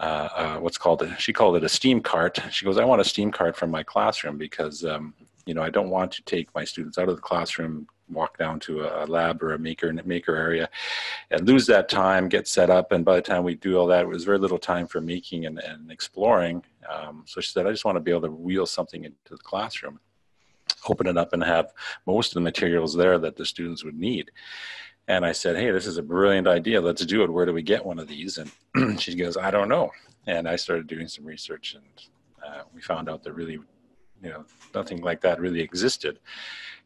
Uh, 0.00 0.28
uh, 0.34 0.56
what's 0.58 0.78
called 0.78 1.02
it, 1.02 1.20
she 1.20 1.32
called 1.32 1.56
it 1.56 1.64
a 1.64 1.68
steam 1.68 2.00
cart. 2.00 2.38
She 2.50 2.64
goes, 2.64 2.78
I 2.78 2.84
want 2.84 3.00
a 3.00 3.04
steam 3.04 3.32
cart 3.32 3.56
from 3.56 3.70
my 3.70 3.82
classroom 3.82 4.38
because 4.38 4.84
um, 4.84 5.12
you 5.48 5.54
know, 5.54 5.62
I 5.62 5.70
don't 5.70 5.88
want 5.88 6.12
to 6.12 6.22
take 6.24 6.54
my 6.54 6.62
students 6.62 6.98
out 6.98 7.08
of 7.08 7.16
the 7.16 7.22
classroom, 7.22 7.86
walk 8.10 8.36
down 8.36 8.60
to 8.60 8.82
a, 8.82 9.06
lab 9.06 9.42
or 9.42 9.54
a 9.54 9.58
maker 9.58 9.90
maker 10.04 10.36
area, 10.36 10.68
and 11.30 11.48
lose 11.48 11.66
that 11.66 11.88
time, 11.88 12.28
get 12.28 12.46
set 12.46 12.68
up, 12.68 12.92
and 12.92 13.02
by 13.02 13.16
the 13.16 13.22
time 13.22 13.44
we 13.44 13.54
do 13.54 13.78
all 13.78 13.86
that, 13.86 14.02
it 14.02 14.08
was 14.08 14.24
very 14.24 14.38
little 14.38 14.58
time 14.58 14.86
for 14.86 15.00
making 15.00 15.46
and, 15.46 15.58
and 15.58 15.90
exploring. 15.90 16.62
Um, 16.86 17.24
so 17.26 17.40
she 17.40 17.50
said, 17.50 17.66
I 17.66 17.70
just 17.70 17.86
want 17.86 17.96
to 17.96 18.00
be 18.00 18.10
able 18.10 18.28
to 18.28 18.30
wheel 18.30 18.66
something 18.66 19.04
into 19.04 19.16
the 19.30 19.38
classroom, 19.38 20.00
open 20.86 21.06
it 21.06 21.16
up, 21.16 21.32
and 21.32 21.42
have 21.42 21.72
most 22.04 22.32
of 22.32 22.34
the 22.34 22.40
materials 22.42 22.94
there 22.94 23.18
that 23.18 23.36
the 23.36 23.46
students 23.46 23.82
would 23.84 23.98
need. 23.98 24.30
And 25.08 25.26
I 25.26 25.32
said, 25.32 25.56
Hey, 25.56 25.70
this 25.70 25.86
is 25.86 25.98
a 25.98 26.02
brilliant 26.02 26.46
idea. 26.46 26.80
Let's 26.80 27.04
do 27.04 27.24
it. 27.24 27.32
Where 27.32 27.46
do 27.46 27.52
we 27.52 27.62
get 27.62 27.84
one 27.84 27.98
of 27.98 28.06
these? 28.06 28.38
And 28.38 29.00
she 29.00 29.16
goes, 29.16 29.36
I 29.36 29.50
don't 29.50 29.68
know. 29.68 29.90
And 30.26 30.46
I 30.46 30.56
started 30.56 30.86
doing 30.86 31.08
some 31.08 31.24
research, 31.24 31.74
and 31.74 31.84
uh, 32.46 32.62
we 32.74 32.82
found 32.82 33.08
out 33.08 33.22
that 33.24 33.32
really 33.32 33.58
you 34.22 34.30
know 34.30 34.44
nothing 34.74 35.00
like 35.00 35.20
that 35.20 35.40
really 35.40 35.60
existed 35.60 36.18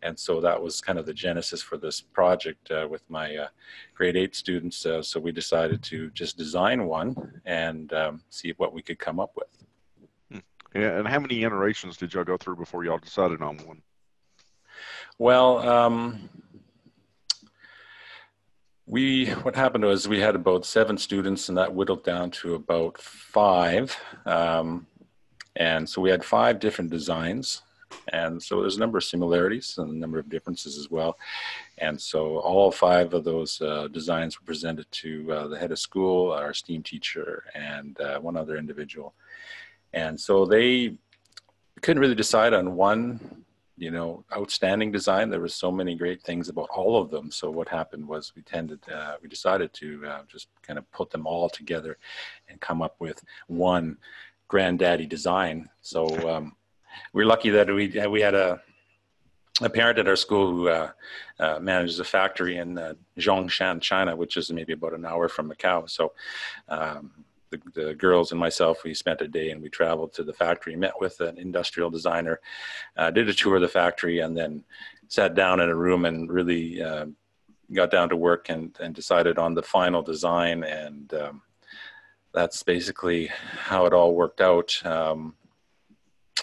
and 0.02 0.19
so 0.19 0.41
that 0.41 0.61
was 0.61 0.81
kind 0.81 0.99
of 0.99 1.07
the 1.07 1.14
genesis 1.14 1.62
for 1.62 1.76
this 1.76 2.00
project 2.00 2.71
uh, 2.71 2.87
with 2.91 3.09
my 3.09 3.37
uh, 3.37 3.49
grade 3.95 4.17
eight 4.17 4.35
students 4.35 4.85
uh, 4.87 5.02
so 5.02 5.19
we 5.19 5.33
decided 5.33 5.83
to 5.83 6.11
just 6.11 6.37
design 6.37 6.85
one 6.85 7.41
and 7.47 7.93
um, 7.93 8.23
see 8.31 8.52
what 8.57 8.73
we 8.73 8.83
could 8.83 8.99
come 8.99 9.19
up 9.19 9.33
with 9.37 9.49
hmm. 10.31 10.79
yeah 10.79 10.99
and 10.99 11.09
how 11.09 11.19
many 11.19 11.43
iterations 11.43 11.97
did 11.97 12.12
y'all 12.12 12.25
go 12.25 12.37
through 12.37 12.57
before 12.57 12.85
y'all 12.85 12.99
decided 12.99 13.41
on 13.41 13.57
one 13.59 13.81
well 15.19 15.59
um, 15.69 16.29
we 18.92 19.30
what 19.44 19.56
happened 19.56 19.87
was 19.87 20.06
we 20.06 20.20
had 20.20 20.34
about 20.34 20.66
seven 20.66 20.99
students, 20.99 21.49
and 21.49 21.56
that 21.56 21.75
whittled 21.75 22.04
down 22.04 22.30
to 22.30 22.54
about 22.54 22.99
five. 22.99 23.96
Um, 24.26 24.87
and 25.56 25.88
so 25.88 26.02
we 26.02 26.11
had 26.11 26.22
five 26.22 26.61
different 26.61 26.90
designs, 26.90 27.62
and 28.12 28.42
so 28.42 28.61
there's 28.61 28.76
a 28.76 28.80
number 28.80 28.99
of 28.99 29.04
similarities 29.04 29.78
and 29.78 29.90
a 29.90 29.96
number 29.96 30.18
of 30.18 30.28
differences 30.28 30.76
as 30.76 30.90
well. 30.90 31.16
And 31.78 31.99
so 31.99 32.37
all 32.40 32.70
five 32.70 33.14
of 33.14 33.25
those 33.25 33.62
uh, 33.62 33.88
designs 33.88 34.38
were 34.38 34.44
presented 34.44 34.87
to 35.02 35.32
uh, 35.32 35.49
the 35.49 35.58
head 35.58 35.72
of 35.72 35.78
school, 35.78 36.30
our 36.30 36.52
STEAM 36.52 36.82
teacher, 36.82 37.44
and 37.54 37.99
uh, 37.99 38.20
one 38.20 38.37
other 38.37 38.58
individual. 38.58 39.14
And 39.94 40.20
so 40.20 40.44
they 40.44 40.99
couldn't 41.80 42.02
really 42.02 42.14
decide 42.14 42.52
on 42.52 42.76
one 42.76 43.42
you 43.76 43.91
know 43.91 44.25
outstanding 44.35 44.93
design. 44.93 45.31
There 45.31 45.41
was 45.41 45.55
so 45.55 45.71
many 45.71 45.95
great 45.95 46.23
things 46.23 46.49
about 46.49 46.69
all 46.71 47.00
of 47.00 47.11
them. 47.11 47.31
So 47.31 47.50
what 47.50 47.69
happened 47.69 48.07
was 48.07 48.33
we 48.37 48.43
tended 48.43 48.81
uh, 48.91 49.17
we 49.23 49.29
decided 49.29 49.73
to 49.75 50.07
uh, 50.07 50.23
just 50.29 50.49
kind 50.62 50.79
of 50.79 50.91
put 50.93 51.11
them 51.11 51.26
all 51.26 51.49
together 51.49 51.99
and 52.49 52.61
come 52.61 52.83
up 52.83 52.97
with 52.99 53.23
one 53.49 53.97
granddaddy 54.49 55.07
design. 55.07 55.69
So 55.81 56.07
um, 56.29 56.57
we're 57.12 57.26
lucky 57.26 57.50
that 57.50 57.69
we 57.69 57.88
we 58.09 58.21
had 58.21 58.35
a 58.35 58.61
a 59.61 59.69
parent 59.69 59.99
at 59.99 60.09
our 60.09 60.17
school 60.17 60.50
who 60.50 60.69
uh, 60.69 60.91
uh, 61.38 61.59
manages 61.61 62.00
a 62.00 62.05
factory 62.05 62.57
in 62.57 62.79
uh, 62.79 62.95
Zhongshan, 63.19 63.81
China, 63.81 64.17
which 64.17 64.37
is 64.37 64.50
maybe 64.50 64.73
about 64.73 64.95
an 64.95 65.05
hour 65.05 65.29
from 65.29 65.50
Macau. 65.50 65.88
So 65.88 66.12
um, 66.69 67.12
the, 67.52 67.61
the, 67.80 67.94
girls 67.94 68.32
and 68.32 68.40
myself, 68.40 68.82
we 68.82 68.94
spent 68.94 69.21
a 69.21 69.28
day 69.28 69.50
and 69.50 69.62
we 69.62 69.68
traveled 69.68 70.12
to 70.14 70.25
the 70.25 70.32
factory, 70.32 70.75
met 70.75 70.99
with 71.00 71.21
an 71.21 71.38
industrial 71.38 71.90
designer, 71.90 72.40
uh, 72.97 73.11
did 73.11 73.28
a 73.28 73.35
tour 73.35 73.56
of 73.56 73.62
the 73.62 73.68
factory, 73.68 74.18
and 74.21 74.37
then 74.37 74.64
sat 75.09 75.35
down 75.35 75.61
in 75.61 75.68
a 75.68 75.75
room 75.75 76.04
and 76.04 76.32
really 76.32 76.82
uh, 76.82 77.06
got 77.73 77.90
down 77.90 78.09
to 78.09 78.16
work 78.16 78.49
and, 78.49 78.76
and 78.80 78.94
decided 78.94 79.38
on 79.38 79.54
the 79.54 79.62
final 79.62 80.02
design. 80.02 80.64
And 80.64 81.12
um, 81.14 81.42
that's 82.32 82.62
basically 82.62 83.30
how 83.56 83.87
it 83.87 83.92
all 83.92 84.14
worked 84.14 84.40
out. 84.40 84.80
Um, 84.85 85.35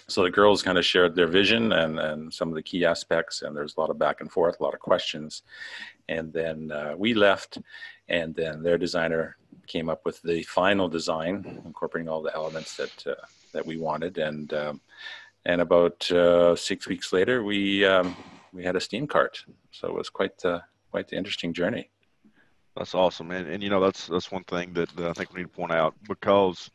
so 0.08 0.24
the 0.24 0.32
girls 0.32 0.62
kind 0.62 0.78
of 0.78 0.86
shared 0.86 1.16
their 1.16 1.28
vision 1.28 1.72
and, 1.72 2.00
and 2.00 2.34
some 2.34 2.50
of 2.50 2.56
the 2.56 2.64
key 2.64 2.86
aspects, 2.86 3.42
and 3.42 3.56
there's 3.56 3.76
a 3.76 3.80
lot 3.80 3.90
of 3.90 4.00
back 4.00 4.22
and 4.22 4.32
forth, 4.32 4.60
a 4.60 4.64
lot 4.64 4.74
of 4.74 4.80
questions. 4.80 5.44
And 6.08 6.34
then 6.34 6.72
uh, 6.72 6.94
we 6.98 7.14
left, 7.14 7.60
and 8.08 8.34
then 8.34 8.64
their 8.64 8.78
designer 8.78 9.38
came 9.70 9.88
up 9.90 10.04
with 10.06 10.22
the 10.24 10.44
final 10.44 10.90
design, 10.90 11.62
incorporating 11.66 12.10
all 12.10 12.22
the 12.22 12.36
elements 12.36 12.76
that 12.76 13.08
uh, 13.08 13.26
that 13.54 13.66
we 13.66 13.78
wanted, 13.78 14.18
and 14.18 14.54
um, 14.54 14.82
and 15.46 15.62
about 15.62 16.12
uh, 16.12 16.56
six 16.56 16.88
weeks 16.88 17.14
later, 17.14 17.44
we 17.44 17.86
um, 17.86 18.16
we 18.52 18.64
had 18.64 18.76
a 18.76 18.82
steam 18.82 19.08
cart. 19.08 19.46
So 19.72 19.88
it 19.88 19.94
was 19.94 20.10
quite 20.10 20.44
uh, 20.44 20.60
quite 20.92 21.08
the 21.08 21.16
interesting 21.16 21.54
journey. 21.54 21.90
That's 22.76 22.94
awesome, 22.94 23.32
and 23.32 23.48
and 23.48 23.64
you 23.64 23.70
know 23.70 23.80
that's 23.80 24.08
that's 24.08 24.32
one 24.32 24.44
thing 24.44 24.74
that, 24.74 24.90
that 24.98 25.10
I 25.10 25.14
think 25.14 25.34
we 25.34 25.42
need 25.42 25.52
to 25.52 25.56
point 25.56 25.72
out 25.72 25.96
because 26.08 26.70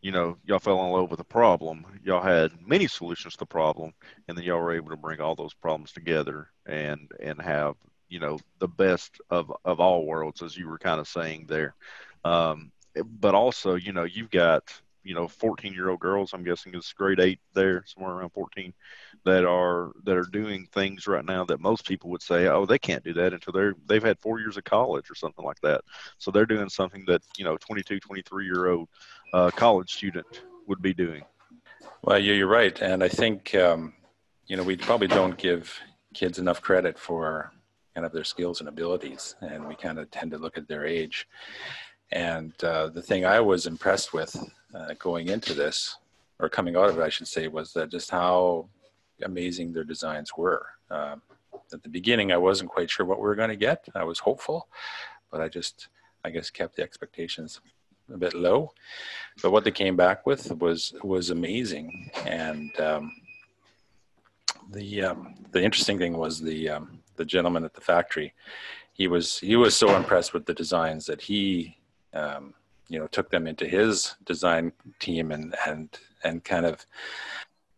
you 0.00 0.12
know, 0.12 0.36
y'all 0.44 0.60
fell 0.60 0.84
in 0.84 0.92
love 0.92 1.10
with 1.10 1.20
a 1.20 1.24
problem. 1.24 1.84
Y'all 2.04 2.22
had 2.22 2.52
many 2.64 2.86
solutions 2.86 3.34
to 3.34 3.40
the 3.40 3.46
problem, 3.46 3.92
and 4.28 4.38
then 4.38 4.44
y'all 4.44 4.60
were 4.60 4.74
able 4.74 4.90
to 4.90 4.96
bring 4.96 5.20
all 5.20 5.34
those 5.34 5.54
problems 5.54 5.92
together 5.92 6.48
and 6.66 7.10
and 7.20 7.40
have 7.40 7.74
you 8.08 8.20
know 8.20 8.38
the 8.58 8.68
best 8.68 9.20
of 9.30 9.52
of 9.64 9.80
all 9.80 10.06
worlds, 10.06 10.42
as 10.42 10.56
you 10.56 10.68
were 10.68 10.78
kind 10.78 11.00
of 11.00 11.08
saying 11.08 11.46
there. 11.48 11.74
Um, 12.24 12.72
but 13.04 13.34
also, 13.34 13.74
you 13.74 13.92
know, 13.92 14.04
you've 14.04 14.30
got 14.30 14.64
you 15.04 15.14
know 15.14 15.26
14 15.26 15.72
year 15.72 15.88
old 15.88 16.00
girls. 16.00 16.32
I'm 16.32 16.44
guessing 16.44 16.74
it's 16.74 16.92
grade 16.92 17.20
eight 17.20 17.40
there, 17.54 17.84
somewhere 17.86 18.12
around 18.12 18.30
14, 18.30 18.72
that 19.24 19.44
are 19.44 19.92
that 20.04 20.16
are 20.16 20.28
doing 20.30 20.68
things 20.72 21.06
right 21.06 21.24
now 21.24 21.44
that 21.46 21.60
most 21.60 21.86
people 21.86 22.10
would 22.10 22.22
say, 22.22 22.46
oh, 22.46 22.66
they 22.66 22.78
can't 22.78 23.04
do 23.04 23.14
that 23.14 23.32
until 23.32 23.52
they're 23.52 23.74
they've 23.86 24.02
had 24.02 24.18
four 24.18 24.38
years 24.38 24.56
of 24.56 24.64
college 24.64 25.10
or 25.10 25.14
something 25.14 25.44
like 25.44 25.60
that. 25.62 25.82
So 26.18 26.30
they're 26.30 26.46
doing 26.46 26.68
something 26.68 27.04
that 27.06 27.22
you 27.36 27.44
know 27.44 27.56
22, 27.56 28.00
23 28.00 28.44
year 28.44 28.68
old 28.68 28.88
uh, 29.32 29.50
college 29.50 29.94
student 29.94 30.42
would 30.66 30.82
be 30.82 30.94
doing. 30.94 31.24
Well, 32.02 32.18
you're 32.18 32.46
right, 32.46 32.80
and 32.80 33.02
I 33.02 33.08
think 33.08 33.54
um, 33.54 33.94
you 34.46 34.56
know 34.56 34.62
we 34.62 34.76
probably 34.76 35.08
don't 35.08 35.38
give 35.38 35.78
kids 36.14 36.38
enough 36.38 36.60
credit 36.60 36.98
for 36.98 37.52
kind 37.94 38.06
of 38.06 38.12
their 38.12 38.24
skills 38.24 38.60
and 38.60 38.68
abilities, 38.68 39.36
and 39.40 39.66
we 39.66 39.74
kind 39.74 39.98
of 39.98 40.10
tend 40.10 40.30
to 40.32 40.38
look 40.38 40.58
at 40.58 40.68
their 40.68 40.86
age. 40.86 41.26
And 42.10 42.52
uh, 42.64 42.88
the 42.88 43.02
thing 43.02 43.24
I 43.24 43.40
was 43.40 43.66
impressed 43.66 44.12
with 44.12 44.36
uh, 44.74 44.94
going 44.98 45.28
into 45.28 45.54
this, 45.54 45.96
or 46.38 46.48
coming 46.48 46.76
out 46.76 46.88
of 46.88 46.98
it, 46.98 47.02
I 47.02 47.08
should 47.08 47.28
say, 47.28 47.48
was 47.48 47.72
that 47.72 47.90
just 47.90 48.10
how 48.10 48.68
amazing 49.22 49.72
their 49.72 49.84
designs 49.84 50.32
were. 50.36 50.66
Um, 50.90 51.22
at 51.72 51.82
the 51.82 51.88
beginning, 51.88 52.32
I 52.32 52.36
wasn't 52.36 52.70
quite 52.70 52.90
sure 52.90 53.04
what 53.04 53.18
we 53.18 53.24
were 53.24 53.34
going 53.34 53.50
to 53.50 53.56
get. 53.56 53.86
I 53.94 54.04
was 54.04 54.20
hopeful, 54.20 54.68
but 55.30 55.40
I 55.40 55.48
just, 55.48 55.88
I 56.24 56.30
guess, 56.30 56.50
kept 56.50 56.76
the 56.76 56.82
expectations 56.82 57.60
a 58.12 58.16
bit 58.16 58.34
low. 58.34 58.72
But 59.42 59.50
what 59.50 59.64
they 59.64 59.70
came 59.70 59.96
back 59.96 60.26
with 60.26 60.50
was 60.60 60.94
was 61.02 61.30
amazing. 61.30 62.10
And 62.24 62.78
um, 62.80 63.12
the 64.70 65.02
um, 65.02 65.34
the 65.52 65.62
interesting 65.62 65.98
thing 65.98 66.16
was 66.16 66.40
the 66.40 66.70
um, 66.70 67.00
the 67.16 67.24
gentleman 67.24 67.64
at 67.64 67.74
the 67.74 67.80
factory. 67.80 68.34
He 68.92 69.08
was 69.08 69.38
he 69.38 69.56
was 69.56 69.76
so 69.76 69.96
impressed 69.96 70.32
with 70.32 70.46
the 70.46 70.54
designs 70.54 71.06
that 71.06 71.22
he 71.22 71.76
um, 72.14 72.54
you 72.88 72.98
know 72.98 73.06
took 73.06 73.30
them 73.30 73.46
into 73.46 73.66
his 73.66 74.14
design 74.24 74.72
team 74.98 75.30
and 75.30 75.54
and 75.66 75.98
and 76.24 76.44
kind 76.44 76.66
of 76.66 76.84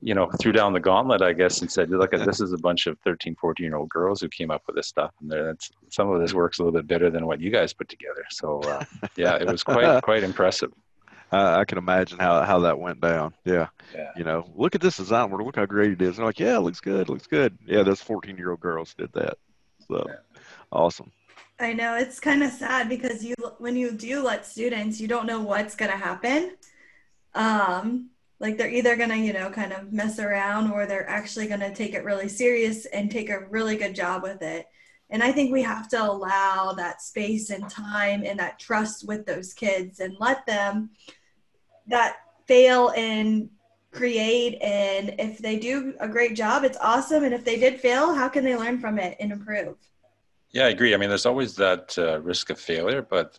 you 0.00 0.14
know 0.14 0.30
threw 0.40 0.52
down 0.52 0.72
the 0.72 0.80
gauntlet 0.80 1.20
i 1.20 1.32
guess 1.32 1.60
and 1.60 1.70
said 1.70 1.90
look 1.90 2.14
at 2.14 2.24
this 2.24 2.40
is 2.40 2.52
a 2.52 2.58
bunch 2.58 2.86
of 2.86 2.98
13 3.00 3.34
14 3.34 3.66
year 3.66 3.76
old 3.76 3.88
girls 3.88 4.20
who 4.20 4.28
came 4.28 4.50
up 4.50 4.62
with 4.66 4.76
this 4.76 4.86
stuff 4.86 5.12
and 5.20 5.30
that's 5.30 5.70
some 5.90 6.10
of 6.10 6.20
this 6.20 6.32
works 6.32 6.58
a 6.58 6.62
little 6.62 6.78
bit 6.78 6.86
better 6.86 7.10
than 7.10 7.26
what 7.26 7.40
you 7.40 7.50
guys 7.50 7.72
put 7.72 7.88
together 7.88 8.24
so 8.30 8.60
uh, 8.60 8.84
yeah 9.16 9.36
it 9.36 9.46
was 9.46 9.62
quite 9.62 10.02
quite 10.02 10.22
impressive 10.22 10.72
uh, 11.32 11.58
I 11.58 11.64
can 11.64 11.78
imagine 11.78 12.18
how, 12.18 12.42
how 12.42 12.58
that 12.60 12.78
went 12.78 13.00
down. 13.00 13.32
Yeah. 13.44 13.68
yeah. 13.94 14.10
You 14.16 14.24
know, 14.24 14.50
look 14.56 14.74
at 14.74 14.80
this 14.80 14.96
design. 14.96 15.30
Look 15.30 15.56
how 15.56 15.66
great 15.66 15.92
it 15.92 16.02
is. 16.02 16.08
And 16.08 16.16
they're 16.18 16.26
like, 16.26 16.40
yeah, 16.40 16.56
it 16.56 16.62
looks 16.62 16.80
good. 16.80 17.08
Looks 17.08 17.28
good. 17.28 17.56
Yeah, 17.66 17.84
those 17.84 18.02
14 18.02 18.36
year 18.36 18.50
old 18.50 18.60
girls 18.60 18.94
did 18.94 19.12
that. 19.12 19.38
So 19.86 20.04
yeah. 20.08 20.40
awesome. 20.72 21.12
I 21.60 21.74
know 21.74 21.96
it's 21.96 22.18
kind 22.18 22.42
of 22.42 22.50
sad 22.52 22.88
because 22.88 23.22
you 23.22 23.34
when 23.58 23.76
you 23.76 23.92
do 23.92 24.22
let 24.22 24.46
students, 24.46 24.98
you 24.98 25.06
don't 25.06 25.26
know 25.26 25.40
what's 25.40 25.76
gonna 25.76 25.92
happen. 25.92 26.56
Um, 27.34 28.08
like 28.38 28.56
they're 28.56 28.70
either 28.70 28.96
gonna 28.96 29.16
you 29.16 29.34
know 29.34 29.50
kind 29.50 29.74
of 29.74 29.92
mess 29.92 30.18
around 30.18 30.72
or 30.72 30.86
they're 30.86 31.08
actually 31.08 31.48
gonna 31.48 31.74
take 31.74 31.92
it 31.92 32.02
really 32.02 32.28
serious 32.28 32.86
and 32.86 33.10
take 33.10 33.28
a 33.28 33.46
really 33.50 33.76
good 33.76 33.94
job 33.94 34.22
with 34.22 34.40
it. 34.40 34.68
And 35.10 35.22
I 35.22 35.32
think 35.32 35.52
we 35.52 35.62
have 35.62 35.88
to 35.90 36.02
allow 36.02 36.72
that 36.72 37.02
space 37.02 37.50
and 37.50 37.68
time 37.68 38.22
and 38.24 38.38
that 38.38 38.58
trust 38.58 39.06
with 39.06 39.26
those 39.26 39.52
kids 39.52 40.00
and 40.00 40.16
let 40.18 40.46
them 40.46 40.90
that 41.88 42.16
fail 42.46 42.90
and 42.96 43.50
create 43.92 44.54
and 44.62 45.14
if 45.18 45.38
they 45.38 45.58
do 45.58 45.94
a 45.98 46.06
great 46.08 46.36
job 46.36 46.62
it's 46.62 46.78
awesome 46.80 47.24
and 47.24 47.34
if 47.34 47.44
they 47.44 47.58
did 47.58 47.80
fail 47.80 48.14
how 48.14 48.28
can 48.28 48.44
they 48.44 48.54
learn 48.54 48.78
from 48.78 49.00
it 49.00 49.16
and 49.18 49.32
improve 49.32 49.76
yeah, 50.52 50.66
I 50.66 50.70
agree. 50.70 50.94
I 50.94 50.96
mean, 50.96 51.08
there's 51.08 51.26
always 51.26 51.54
that 51.56 51.96
uh, 51.96 52.20
risk 52.20 52.50
of 52.50 52.58
failure, 52.58 53.02
but 53.02 53.38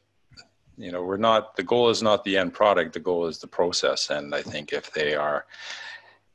you 0.78 0.92
know, 0.92 1.04
we're 1.04 1.18
not. 1.18 1.56
The 1.56 1.64
goal 1.64 1.90
is 1.90 2.02
not 2.02 2.24
the 2.24 2.38
end 2.38 2.54
product. 2.54 2.94
The 2.94 3.00
goal 3.00 3.28
is 3.28 3.40
the 3.40 3.48
process. 3.48 4.10
And 4.10 4.34
I 4.34 4.42
think 4.42 4.74
if 4.74 4.92
they 4.92 5.16
are 5.16 5.46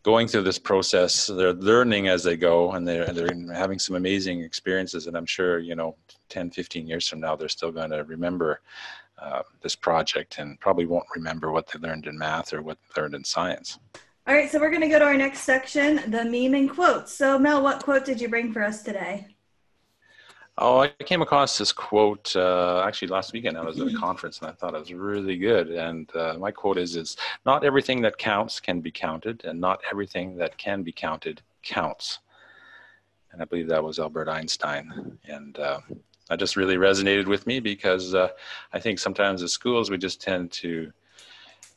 going 0.02 0.28
through 0.28 0.42
this 0.42 0.58
process, 0.58 1.26
they're 1.26 1.54
learning 1.54 2.08
as 2.08 2.22
they 2.22 2.36
go, 2.36 2.72
and 2.72 2.86
they're 2.86 3.06
they're 3.06 3.34
having 3.52 3.78
some 3.78 3.96
amazing 3.96 4.42
experiences. 4.42 5.06
And 5.06 5.16
I'm 5.16 5.26
sure 5.26 5.58
you 5.58 5.74
know, 5.74 5.96
10, 6.28 6.50
15 6.50 6.86
years 6.86 7.08
from 7.08 7.20
now, 7.20 7.34
they're 7.36 7.48
still 7.48 7.72
going 7.72 7.90
to 7.90 8.04
remember 8.04 8.60
uh, 9.18 9.42
this 9.62 9.74
project 9.74 10.38
and 10.38 10.60
probably 10.60 10.84
won't 10.84 11.06
remember 11.14 11.50
what 11.50 11.66
they 11.66 11.78
learned 11.78 12.06
in 12.06 12.18
math 12.18 12.52
or 12.52 12.60
what 12.60 12.78
they 12.94 13.00
learned 13.00 13.14
in 13.14 13.24
science. 13.24 13.78
All 14.28 14.34
right, 14.34 14.50
so 14.50 14.60
we're 14.60 14.70
going 14.70 14.82
to 14.82 14.88
go 14.88 14.98
to 14.98 15.04
our 15.04 15.16
next 15.16 15.40
section, 15.40 16.10
the 16.10 16.24
meme 16.24 16.54
and 16.54 16.68
quotes. 16.68 17.12
So, 17.14 17.38
Mel, 17.38 17.62
what 17.62 17.82
quote 17.82 18.04
did 18.04 18.20
you 18.20 18.28
bring 18.28 18.52
for 18.52 18.62
us 18.62 18.82
today? 18.82 19.35
Oh, 20.58 20.80
I 20.80 20.88
came 20.88 21.20
across 21.20 21.58
this 21.58 21.70
quote 21.70 22.34
uh, 22.34 22.82
actually 22.86 23.08
last 23.08 23.34
weekend. 23.34 23.58
I 23.58 23.62
was 23.62 23.78
at 23.78 23.88
a 23.88 23.96
conference 23.96 24.40
and 24.40 24.48
I 24.48 24.52
thought 24.52 24.74
it 24.74 24.78
was 24.78 24.92
really 24.92 25.36
good. 25.36 25.68
And 25.68 26.14
uh, 26.16 26.36
my 26.38 26.50
quote 26.50 26.78
is: 26.78 26.96
"Is 26.96 27.16
not 27.44 27.62
everything 27.62 28.00
that 28.02 28.16
counts 28.16 28.58
can 28.58 28.80
be 28.80 28.90
counted, 28.90 29.44
and 29.44 29.60
not 29.60 29.80
everything 29.90 30.36
that 30.38 30.56
can 30.56 30.82
be 30.82 30.92
counted 30.92 31.42
counts." 31.62 32.20
And 33.32 33.42
I 33.42 33.44
believe 33.44 33.68
that 33.68 33.84
was 33.84 33.98
Albert 33.98 34.30
Einstein. 34.30 35.18
And 35.24 35.58
uh, 35.58 35.80
that 36.30 36.38
just 36.38 36.56
really 36.56 36.76
resonated 36.76 37.26
with 37.26 37.46
me 37.46 37.60
because 37.60 38.14
uh, 38.14 38.28
I 38.72 38.80
think 38.80 38.98
sometimes 38.98 39.42
as 39.42 39.52
schools 39.52 39.90
we 39.90 39.98
just 39.98 40.22
tend 40.22 40.52
to 40.52 40.90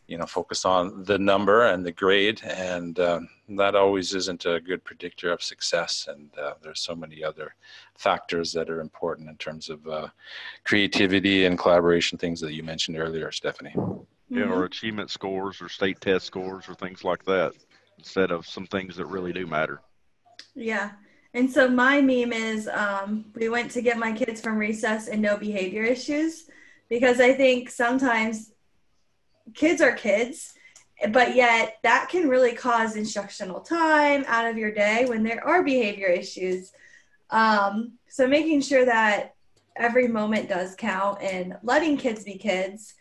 you 0.10 0.18
know 0.18 0.25
focus 0.25 0.66
on 0.66 1.04
the 1.04 1.18
number 1.18 1.68
and 1.68 1.86
the 1.86 1.92
grade 1.92 2.42
and 2.44 3.00
um, 3.00 3.30
that 3.50 3.75
always 3.75 4.13
isn't 4.13 4.46
a 4.46 4.60
good 4.60 4.84
predictor 4.84 5.32
of 5.32 5.42
success 5.42 6.08
and 6.10 6.30
uh, 6.38 6.54
there's 6.62 6.82
so 6.82 6.96
many 6.96 7.24
other 7.24 7.56
factors 7.96 8.51
that 8.51 8.70
are 8.70 8.82
important 8.82 9.30
in 9.30 9.38
terms 9.38 9.70
of 9.70 9.88
uh, 9.88 10.08
creativity 10.63 11.46
and 11.46 11.60
collaboration 11.60 12.18
things 12.18 12.39
that 12.42 12.54
you 12.54 12.63
mentioned 12.63 12.98
earlier 12.98 13.32
stephanie 13.32 13.74
yeah 13.75 14.44
mm-hmm. 14.44 14.51
or 14.51 14.66
achievement 14.66 15.10
scores 15.10 15.62
or 15.62 15.70
state 15.70 16.00
test 16.01 16.25
scores 16.25 16.68
or 16.68 16.75
things 16.75 17.04
like 17.04 17.24
that 17.24 17.54
instead 17.98 18.32
of 18.32 18.48
some 18.48 18.66
things 18.66 18.96
that 18.96 19.06
really 19.06 19.34
do 19.34 19.46
matter 19.46 19.82
yeah 20.56 20.92
And 21.34 21.50
so 21.50 21.70
my 21.70 22.01
meme 22.01 22.34
is 22.34 22.68
um, 22.68 23.25
we 23.36 23.50
went 23.50 23.70
to 23.72 23.82
get 23.82 24.00
my 24.00 24.12
kids 24.12 24.42
from 24.42 24.58
recess 24.58 25.08
and 25.08 25.22
no 25.22 25.38
behavior 25.38 25.84
issues 25.84 26.50
because 26.89 27.20
I 27.20 27.34
think 27.34 27.70
sometimes 27.70 28.51
kids 29.53 29.82
are 29.82 29.91
kids, 29.91 30.53
but 31.12 31.36
yet 31.36 31.77
that 31.84 32.10
can 32.10 32.27
really 32.27 32.53
cause 32.53 32.96
instructional 32.96 33.62
time 33.62 34.25
out 34.27 34.46
of 34.46 34.58
your 34.58 34.72
day 34.72 35.06
when 35.06 35.24
there 35.24 35.46
are 35.46 35.63
behavior 35.63 36.08
issues. 36.08 36.72
Um, 37.29 37.94
so 38.08 38.27
making 38.27 38.62
sure 38.62 38.86
that 38.86 39.36
every 39.75 40.08
moment 40.08 40.50
does 40.50 40.75
count 40.75 41.22
and 41.22 41.58
letting 41.63 41.98
kids 41.98 42.24
be 42.24 42.38
kids 42.38 42.96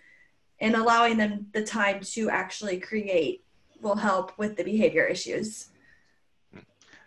and 0.60 0.74
allowing 0.74 1.16
them 1.16 1.46
the 1.52 1.64
time 1.64 2.00
to 2.00 2.30
actually 2.30 2.78
create 2.78 3.44
will 3.80 3.96
help 3.96 4.36
with 4.38 4.56
the 4.56 4.64
behavior 4.64 5.04
issues. 5.04 5.68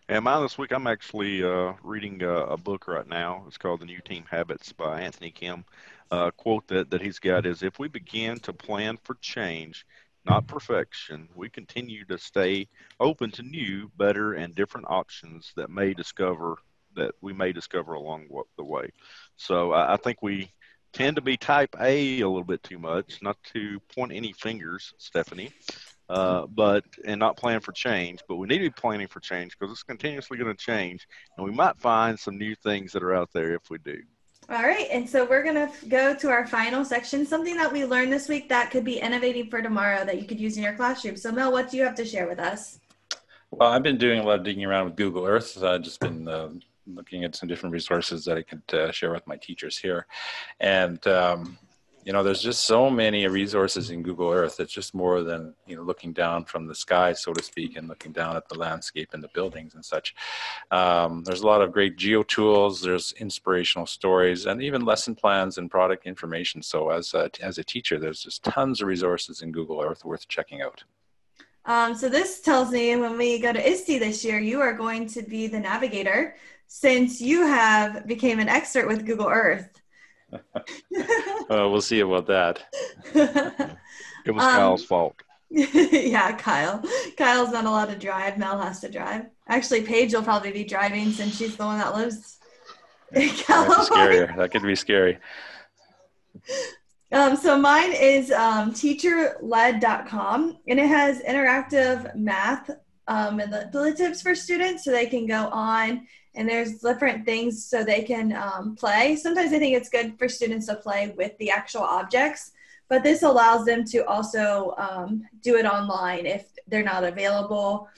And 0.09 0.25
mine 0.25 0.41
this 0.41 0.57
week, 0.57 0.73
I'm 0.73 0.87
actually 0.87 1.41
uh, 1.41 1.73
reading 1.83 2.21
a, 2.21 2.33
a, 2.47 2.57
book 2.57 2.87
right 2.87 3.07
now. 3.07 3.45
It's 3.47 3.57
called 3.57 3.79
The 3.79 3.85
New 3.85 4.01
Team 4.01 4.25
Habits 4.29 4.73
by 4.73 4.99
Anthony 4.99 5.31
Kim. 5.31 5.63
Uh, 6.11 6.29
quote 6.31 6.67
that, 6.67 6.89
that 6.89 7.01
he's 7.01 7.19
got 7.19 7.45
is 7.45 7.63
If 7.63 7.79
we 7.79 7.87
begin 7.87 8.37
to 8.39 8.51
plan 8.51 8.97
for 9.01 9.15
change, 9.21 9.85
not 10.25 10.45
perfection, 10.45 11.29
we 11.35 11.49
continue 11.49 12.03
to 12.05 12.17
stay 12.17 12.67
open 12.99 13.31
to 13.31 13.43
new, 13.43 13.89
better, 13.97 14.33
and 14.33 14.53
different 14.53 14.87
options 14.89 15.53
that 15.55 15.69
may 15.69 15.93
discover 15.93 16.57
that 16.95 17.15
we 17.21 17.31
may 17.33 17.53
discover 17.53 17.93
along 17.93 18.27
the 18.57 18.63
way. 18.63 18.89
So 19.37 19.71
I, 19.71 19.93
I 19.93 19.97
think 19.97 20.21
we 20.21 20.51
tend 20.93 21.15
to 21.15 21.21
be 21.21 21.37
type 21.37 21.73
A 21.79 22.19
a 22.19 22.27
little 22.27 22.43
bit 22.43 22.61
too 22.63 22.77
much, 22.77 23.19
not 23.21 23.37
to 23.53 23.79
point 23.95 24.11
any 24.11 24.33
fingers, 24.33 24.93
Stephanie, 24.97 25.51
uh, 26.09 26.45
but 26.47 26.83
and 27.05 27.19
not 27.19 27.37
plan 27.37 27.61
for 27.61 27.71
change. 27.71 28.19
But 28.27 28.35
we 28.35 28.47
need 28.47 28.57
to 28.57 28.65
be 28.65 28.69
planning 28.71 29.07
for 29.07 29.21
change 29.21 29.57
because 29.57 29.71
it's 29.71 29.83
continuously 29.83 30.37
going 30.37 30.53
to 30.53 30.65
change, 30.65 31.07
and 31.37 31.45
we 31.45 31.53
might 31.53 31.77
find 31.79 32.19
some 32.19 32.37
new 32.37 32.55
things 32.55 32.91
that 32.91 33.03
are 33.03 33.15
out 33.15 33.29
there 33.33 33.55
if 33.55 33.69
we 33.69 33.77
do. 33.77 34.01
All 34.49 34.63
right, 34.63 34.87
and 34.91 35.09
so 35.09 35.23
we're 35.23 35.43
to 35.43 35.69
go 35.87 36.13
to 36.13 36.29
our 36.29 36.45
final 36.45 36.83
section, 36.83 37.25
something 37.25 37.55
that 37.55 37.71
we 37.71 37.85
learned 37.85 38.11
this 38.11 38.27
week 38.27 38.49
that 38.49 38.69
could 38.69 38.83
be 38.83 38.99
innovating 38.99 39.49
for 39.49 39.61
tomorrow 39.61 40.03
that 40.03 40.19
you 40.19 40.27
could 40.27 40.39
use 40.39 40.57
in 40.57 40.63
your 40.63 40.73
classroom. 40.73 41.15
So, 41.15 41.31
Mel, 41.31 41.51
what 41.51 41.71
do 41.71 41.77
you 41.77 41.83
have 41.83 41.95
to 41.95 42.05
share 42.05 42.27
with 42.27 42.39
us? 42.39 42.79
Well, 43.51 43.69
I've 43.69 43.83
been 43.83 43.97
doing 43.97 44.19
a 44.19 44.23
lot 44.23 44.39
of 44.39 44.45
digging 44.45 44.65
around 44.65 44.85
with 44.85 44.95
Google 44.95 45.25
Earth. 45.25 45.47
So 45.47 45.71
I've 45.71 45.81
just 45.81 45.99
been 45.99 46.27
uh, 46.27 46.49
looking 46.87 47.23
at 47.23 47.35
some 47.35 47.49
different 47.49 47.73
resources 47.73 48.23
that 48.25 48.37
I 48.37 48.43
could 48.43 48.73
uh, 48.73 48.91
share 48.91 49.11
with 49.11 49.27
my 49.27 49.35
teachers 49.37 49.77
here. 49.77 50.07
And 50.59 51.05
um, 51.07 51.57
you 52.03 52.13
know, 52.13 52.23
there's 52.23 52.41
just 52.41 52.65
so 52.65 52.89
many 52.89 53.27
resources 53.27 53.89
in 53.89 54.01
Google 54.01 54.31
Earth. 54.31 54.59
It's 54.59 54.73
just 54.73 54.93
more 54.93 55.23
than, 55.23 55.53
you 55.67 55.75
know, 55.75 55.83
looking 55.83 56.13
down 56.13 56.45
from 56.45 56.67
the 56.67 56.75
sky, 56.75 57.13
so 57.13 57.33
to 57.33 57.43
speak, 57.43 57.77
and 57.77 57.87
looking 57.87 58.11
down 58.11 58.35
at 58.35 58.47
the 58.49 58.57
landscape 58.57 59.09
and 59.13 59.23
the 59.23 59.29
buildings 59.33 59.75
and 59.75 59.85
such. 59.85 60.15
Um, 60.71 61.23
there's 61.23 61.41
a 61.41 61.47
lot 61.47 61.61
of 61.61 61.71
great 61.71 61.97
geo 61.97 62.23
tools. 62.23 62.81
There's 62.81 63.13
inspirational 63.13 63.85
stories 63.85 64.45
and 64.45 64.61
even 64.61 64.83
lesson 64.85 65.15
plans 65.15 65.57
and 65.57 65.69
product 65.69 66.07
information. 66.07 66.61
So 66.61 66.89
as 66.89 67.13
a, 67.13 67.29
as 67.41 67.57
a 67.57 67.63
teacher, 67.63 67.99
there's 67.99 68.23
just 68.23 68.43
tons 68.43 68.81
of 68.81 68.87
resources 68.87 69.41
in 69.41 69.51
Google 69.51 69.81
Earth 69.81 70.03
worth 70.03 70.27
checking 70.27 70.61
out. 70.61 70.83
Um, 71.65 71.93
so 71.95 72.09
this 72.09 72.41
tells 72.41 72.71
me 72.71 72.95
when 72.95 73.17
we 73.17 73.39
go 73.39 73.53
to 73.53 73.69
ISTE 73.69 73.99
this 73.99 74.25
year, 74.25 74.39
you 74.39 74.59
are 74.61 74.73
going 74.73 75.07
to 75.09 75.21
be 75.21 75.45
the 75.47 75.59
navigator 75.59 76.35
since 76.65 77.21
you 77.21 77.45
have 77.45 78.07
became 78.07 78.39
an 78.39 78.49
expert 78.49 78.87
with 78.87 79.05
Google 79.05 79.27
Earth. 79.27 79.80
uh, 80.53 81.69
we'll 81.69 81.81
see 81.81 81.99
about 81.99 82.27
that. 82.27 82.63
it 83.13 84.31
was 84.31 84.43
um, 84.43 84.55
Kyle's 84.55 84.85
fault. 84.85 85.15
yeah, 85.49 86.31
Kyle. 86.37 86.81
Kyle's 87.17 87.51
not 87.51 87.65
allowed 87.65 87.87
to 87.87 87.97
drive. 87.97 88.37
Mel 88.37 88.59
has 88.59 88.79
to 88.81 88.89
drive. 88.89 89.25
Actually, 89.47 89.81
Paige 89.81 90.13
will 90.13 90.23
probably 90.23 90.51
be 90.51 90.63
driving 90.63 91.11
since 91.11 91.37
she's 91.37 91.57
the 91.57 91.65
one 91.65 91.77
that 91.77 91.93
lives 91.93 92.37
in 93.11 93.29
California. 93.29 94.33
That 94.37 94.51
could 94.51 94.63
be 94.63 94.75
scary. 94.75 95.19
Um, 97.11 97.35
so 97.35 97.59
mine 97.59 97.91
is 97.91 98.31
um, 98.31 98.71
teacherled.com, 98.71 100.57
and 100.67 100.79
it 100.79 100.87
has 100.87 101.19
interactive 101.19 102.15
math 102.15 102.69
um, 103.07 103.41
tips 103.97 104.21
for 104.21 104.33
students 104.33 104.85
so 104.85 104.91
they 104.91 105.07
can 105.07 105.25
go 105.25 105.49
on 105.51 106.07
and 106.35 106.47
there's 106.47 106.79
different 106.79 107.25
things 107.25 107.65
so 107.65 107.83
they 107.83 108.03
can 108.03 108.33
um, 108.33 108.75
play. 108.75 109.15
Sometimes 109.15 109.53
I 109.53 109.59
think 109.59 109.75
it's 109.75 109.89
good 109.89 110.17
for 110.17 110.29
students 110.29 110.67
to 110.67 110.75
play 110.75 111.13
with 111.17 111.37
the 111.37 111.51
actual 111.51 111.81
objects, 111.81 112.51
but 112.87 113.03
this 113.03 113.23
allows 113.23 113.65
them 113.65 113.83
to 113.85 114.05
also 114.05 114.73
um, 114.77 115.23
do 115.41 115.55
it 115.57 115.65
online 115.65 116.25
if 116.25 116.47
they're 116.67 116.83
not 116.83 117.03
available 117.03 117.89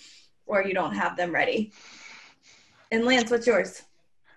or 0.45 0.63
you 0.63 0.73
don't 0.73 0.95
have 0.95 1.15
them 1.15 1.33
ready. 1.33 1.71
And 2.91 3.05
Lance, 3.05 3.31
what's 3.31 3.47
yours? 3.47 3.83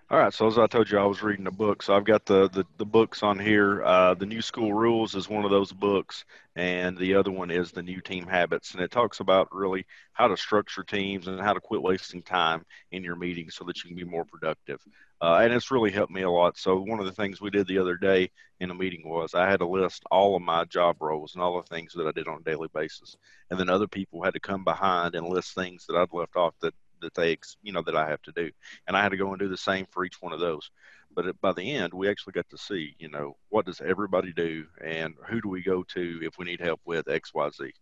All 0.09 0.17
right, 0.17 0.33
so 0.33 0.47
as 0.47 0.57
I 0.57 0.67
told 0.67 0.89
you, 0.89 0.97
I 0.99 1.05
was 1.05 1.21
reading 1.21 1.47
a 1.47 1.51
book. 1.51 1.83
So 1.83 1.93
I've 1.93 2.05
got 2.05 2.25
the 2.25 2.47
the, 2.49 2.65
the 2.77 2.85
books 2.85 3.23
on 3.23 3.37
here. 3.37 3.83
Uh, 3.83 4.13
the 4.13 4.25
New 4.25 4.41
School 4.41 4.73
Rules 4.73 5.15
is 5.15 5.27
one 5.27 5.43
of 5.43 5.51
those 5.51 5.73
books, 5.73 6.23
and 6.55 6.97
the 6.97 7.15
other 7.15 7.29
one 7.29 7.51
is 7.51 7.71
the 7.73 7.83
New 7.83 7.99
Team 7.99 8.25
Habits, 8.25 8.73
and 8.73 8.81
it 8.81 8.89
talks 8.89 9.19
about 9.19 9.53
really 9.53 9.85
how 10.13 10.29
to 10.29 10.37
structure 10.37 10.83
teams 10.85 11.27
and 11.27 11.41
how 11.41 11.51
to 11.51 11.59
quit 11.59 11.81
wasting 11.81 12.21
time 12.21 12.63
in 12.91 13.03
your 13.03 13.17
meetings 13.17 13.55
so 13.55 13.65
that 13.65 13.83
you 13.83 13.89
can 13.89 13.97
be 13.97 14.05
more 14.05 14.23
productive. 14.23 14.79
Uh, 15.21 15.39
and 15.41 15.51
it's 15.51 15.71
really 15.71 15.91
helped 15.91 16.13
me 16.13 16.21
a 16.21 16.29
lot. 16.29 16.57
So 16.57 16.79
one 16.79 16.99
of 17.01 17.05
the 17.05 17.11
things 17.11 17.41
we 17.41 17.49
did 17.49 17.67
the 17.67 17.79
other 17.79 17.97
day 17.97 18.31
in 18.61 18.71
a 18.71 18.75
meeting 18.75 19.09
was 19.09 19.33
I 19.33 19.49
had 19.49 19.59
to 19.59 19.67
list 19.67 20.03
all 20.09 20.37
of 20.37 20.41
my 20.41 20.63
job 20.65 21.01
roles 21.01 21.33
and 21.33 21.43
all 21.43 21.57
the 21.61 21.67
things 21.75 21.91
that 21.93 22.07
I 22.07 22.11
did 22.13 22.29
on 22.29 22.39
a 22.39 22.43
daily 22.43 22.69
basis, 22.73 23.17
and 23.51 23.59
then 23.59 23.67
other 23.69 23.87
people 23.87 24.23
had 24.23 24.35
to 24.35 24.39
come 24.39 24.63
behind 24.63 25.15
and 25.15 25.27
list 25.27 25.53
things 25.53 25.85
that 25.87 25.97
I'd 25.97 26.13
left 26.13 26.37
off 26.37 26.53
that 26.61 26.73
that 27.01 27.13
they 27.13 27.37
you 27.61 27.71
know 27.71 27.81
that 27.83 27.95
I 27.95 28.09
have 28.09 28.21
to 28.23 28.31
do, 28.31 28.51
and 28.87 28.95
I 28.95 29.01
had 29.01 29.09
to 29.09 29.17
go 29.17 29.29
and 29.29 29.39
do 29.39 29.49
the 29.49 29.57
same 29.57 29.85
for 29.91 30.05
each 30.05 30.21
one 30.21 30.33
of 30.33 30.39
those. 30.39 30.69
But 31.13 31.39
by 31.41 31.53
the 31.53 31.73
end, 31.73 31.93
we 31.93 32.09
actually 32.09 32.33
got 32.33 32.49
to 32.49 32.57
see 32.57 32.95
you 32.99 33.09
know 33.09 33.37
what 33.49 33.65
does 33.65 33.81
everybody 33.81 34.33
do, 34.33 34.65
and 34.83 35.15
who 35.27 35.41
do 35.41 35.49
we 35.49 35.61
go 35.61 35.83
to 35.83 36.19
if 36.21 36.37
we 36.37 36.45
need 36.45 36.61
help 36.61 36.81
with 36.85 37.09
X 37.09 37.33
Y 37.33 37.49
Z. 37.49 37.73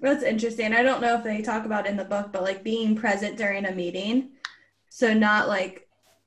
That's 0.00 0.22
interesting. 0.22 0.72
I 0.72 0.82
don't 0.82 1.02
know 1.02 1.16
if 1.16 1.24
they 1.24 1.42
talk 1.42 1.66
about 1.66 1.86
in 1.86 1.96
the 1.96 2.04
book, 2.04 2.32
but 2.32 2.42
like 2.42 2.62
being 2.62 2.96
present 2.96 3.36
during 3.36 3.66
a 3.66 3.72
meeting. 3.72 4.30
So 4.88 5.12
not 5.12 5.48
like 5.48 5.86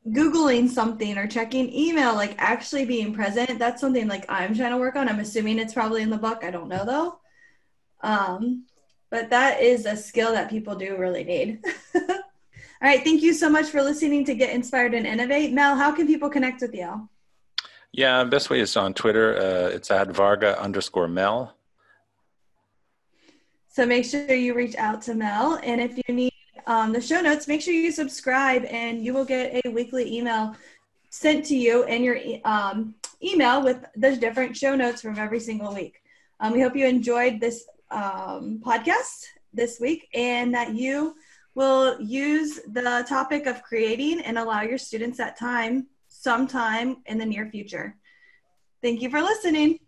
Googling 0.10 0.70
something 0.70 1.18
or 1.18 1.26
checking 1.26 1.74
email, 1.74 2.14
like 2.14 2.36
actually 2.38 2.86
being 2.86 3.14
present. 3.14 3.58
That's 3.58 3.82
something 3.82 4.08
like 4.08 4.26
I'm 4.30 4.56
trying 4.56 4.72
to 4.72 4.78
work 4.78 4.96
on. 4.96 5.10
I'm 5.10 5.20
assuming 5.20 5.58
it's 5.58 5.74
probably 5.74 6.04
in 6.04 6.12
the 6.12 6.18
book. 6.18 6.44
I 6.44 6.52
don't 6.52 6.68
know 6.70 6.86
though. 6.86 7.20
Um, 8.08 8.66
but 9.16 9.30
that 9.30 9.62
is 9.62 9.86
a 9.86 9.96
skill 9.96 10.34
that 10.34 10.50
people 10.50 10.76
do 10.76 10.98
really 10.98 11.24
need. 11.24 11.64
All 11.96 12.02
right. 12.82 13.02
Thank 13.02 13.22
you 13.22 13.34
so 13.34 13.50
much 13.50 13.68
for 13.68 13.82
listening 13.82 14.26
to 14.26 14.36
Get 14.36 14.50
Inspired 14.50 14.94
and 14.94 15.08
Innovate. 15.08 15.54
Mel, 15.54 15.78
how 15.78 15.94
can 15.94 16.06
people 16.06 16.30
connect 16.30 16.62
with 16.62 16.76
you? 16.76 17.08
Yeah, 17.94 18.26
best 18.26 18.50
way 18.50 18.60
is 18.60 18.76
on 18.76 18.94
Twitter. 18.94 19.38
Uh, 19.38 19.70
it's 19.70 19.90
at 19.90 20.10
Varga 20.10 20.62
underscore 20.62 21.08
Mel. 21.08 21.56
So 23.70 23.86
make 23.86 24.04
sure 24.04 24.36
you 24.36 24.54
reach 24.54 24.76
out 24.76 25.02
to 25.04 25.14
Mel. 25.16 25.62
And 25.64 25.80
if 25.80 25.98
you 25.98 26.14
need 26.14 26.34
um, 26.68 26.92
the 26.92 27.00
show 27.00 27.22
notes, 27.22 27.48
make 27.48 27.62
sure 27.62 27.74
you 27.74 27.94
subscribe 27.94 28.66
and 28.66 29.02
you 29.02 29.14
will 29.14 29.24
get 29.24 29.62
a 29.64 29.70
weekly 29.70 30.14
email 30.14 30.58
sent 31.10 31.46
to 31.46 31.56
you 31.56 31.86
in 31.86 32.04
your 32.04 32.18
um, 32.44 32.96
email 33.24 33.64
with 33.64 33.86
the 33.96 34.18
different 34.18 34.58
show 34.58 34.76
notes 34.76 35.02
from 35.02 35.18
every 35.18 35.40
single 35.40 35.74
week. 35.74 36.02
Um, 36.42 36.52
we 36.52 36.60
hope 36.60 36.76
you 36.76 36.86
enjoyed 36.86 37.40
this 37.40 37.64
um, 37.92 38.62
podcast 38.64 39.26
this 39.54 39.80
week 39.80 40.08
and 40.14 40.54
that 40.54 40.74
you 40.74 41.16
will 41.56 42.00
use 42.02 42.60
the 42.68 43.06
topic 43.08 43.46
of 43.46 43.64
creating 43.64 44.22
and 44.22 44.38
allow 44.38 44.62
your 44.62 44.78
students 44.78 45.18
that 45.18 45.40
time 45.40 45.88
sometime 46.10 46.98
in 47.06 47.18
the 47.18 47.26
near 47.26 47.48
future. 47.50 47.96
Thank 48.82 49.02
you 49.02 49.10
for 49.10 49.22
listening. 49.22 49.80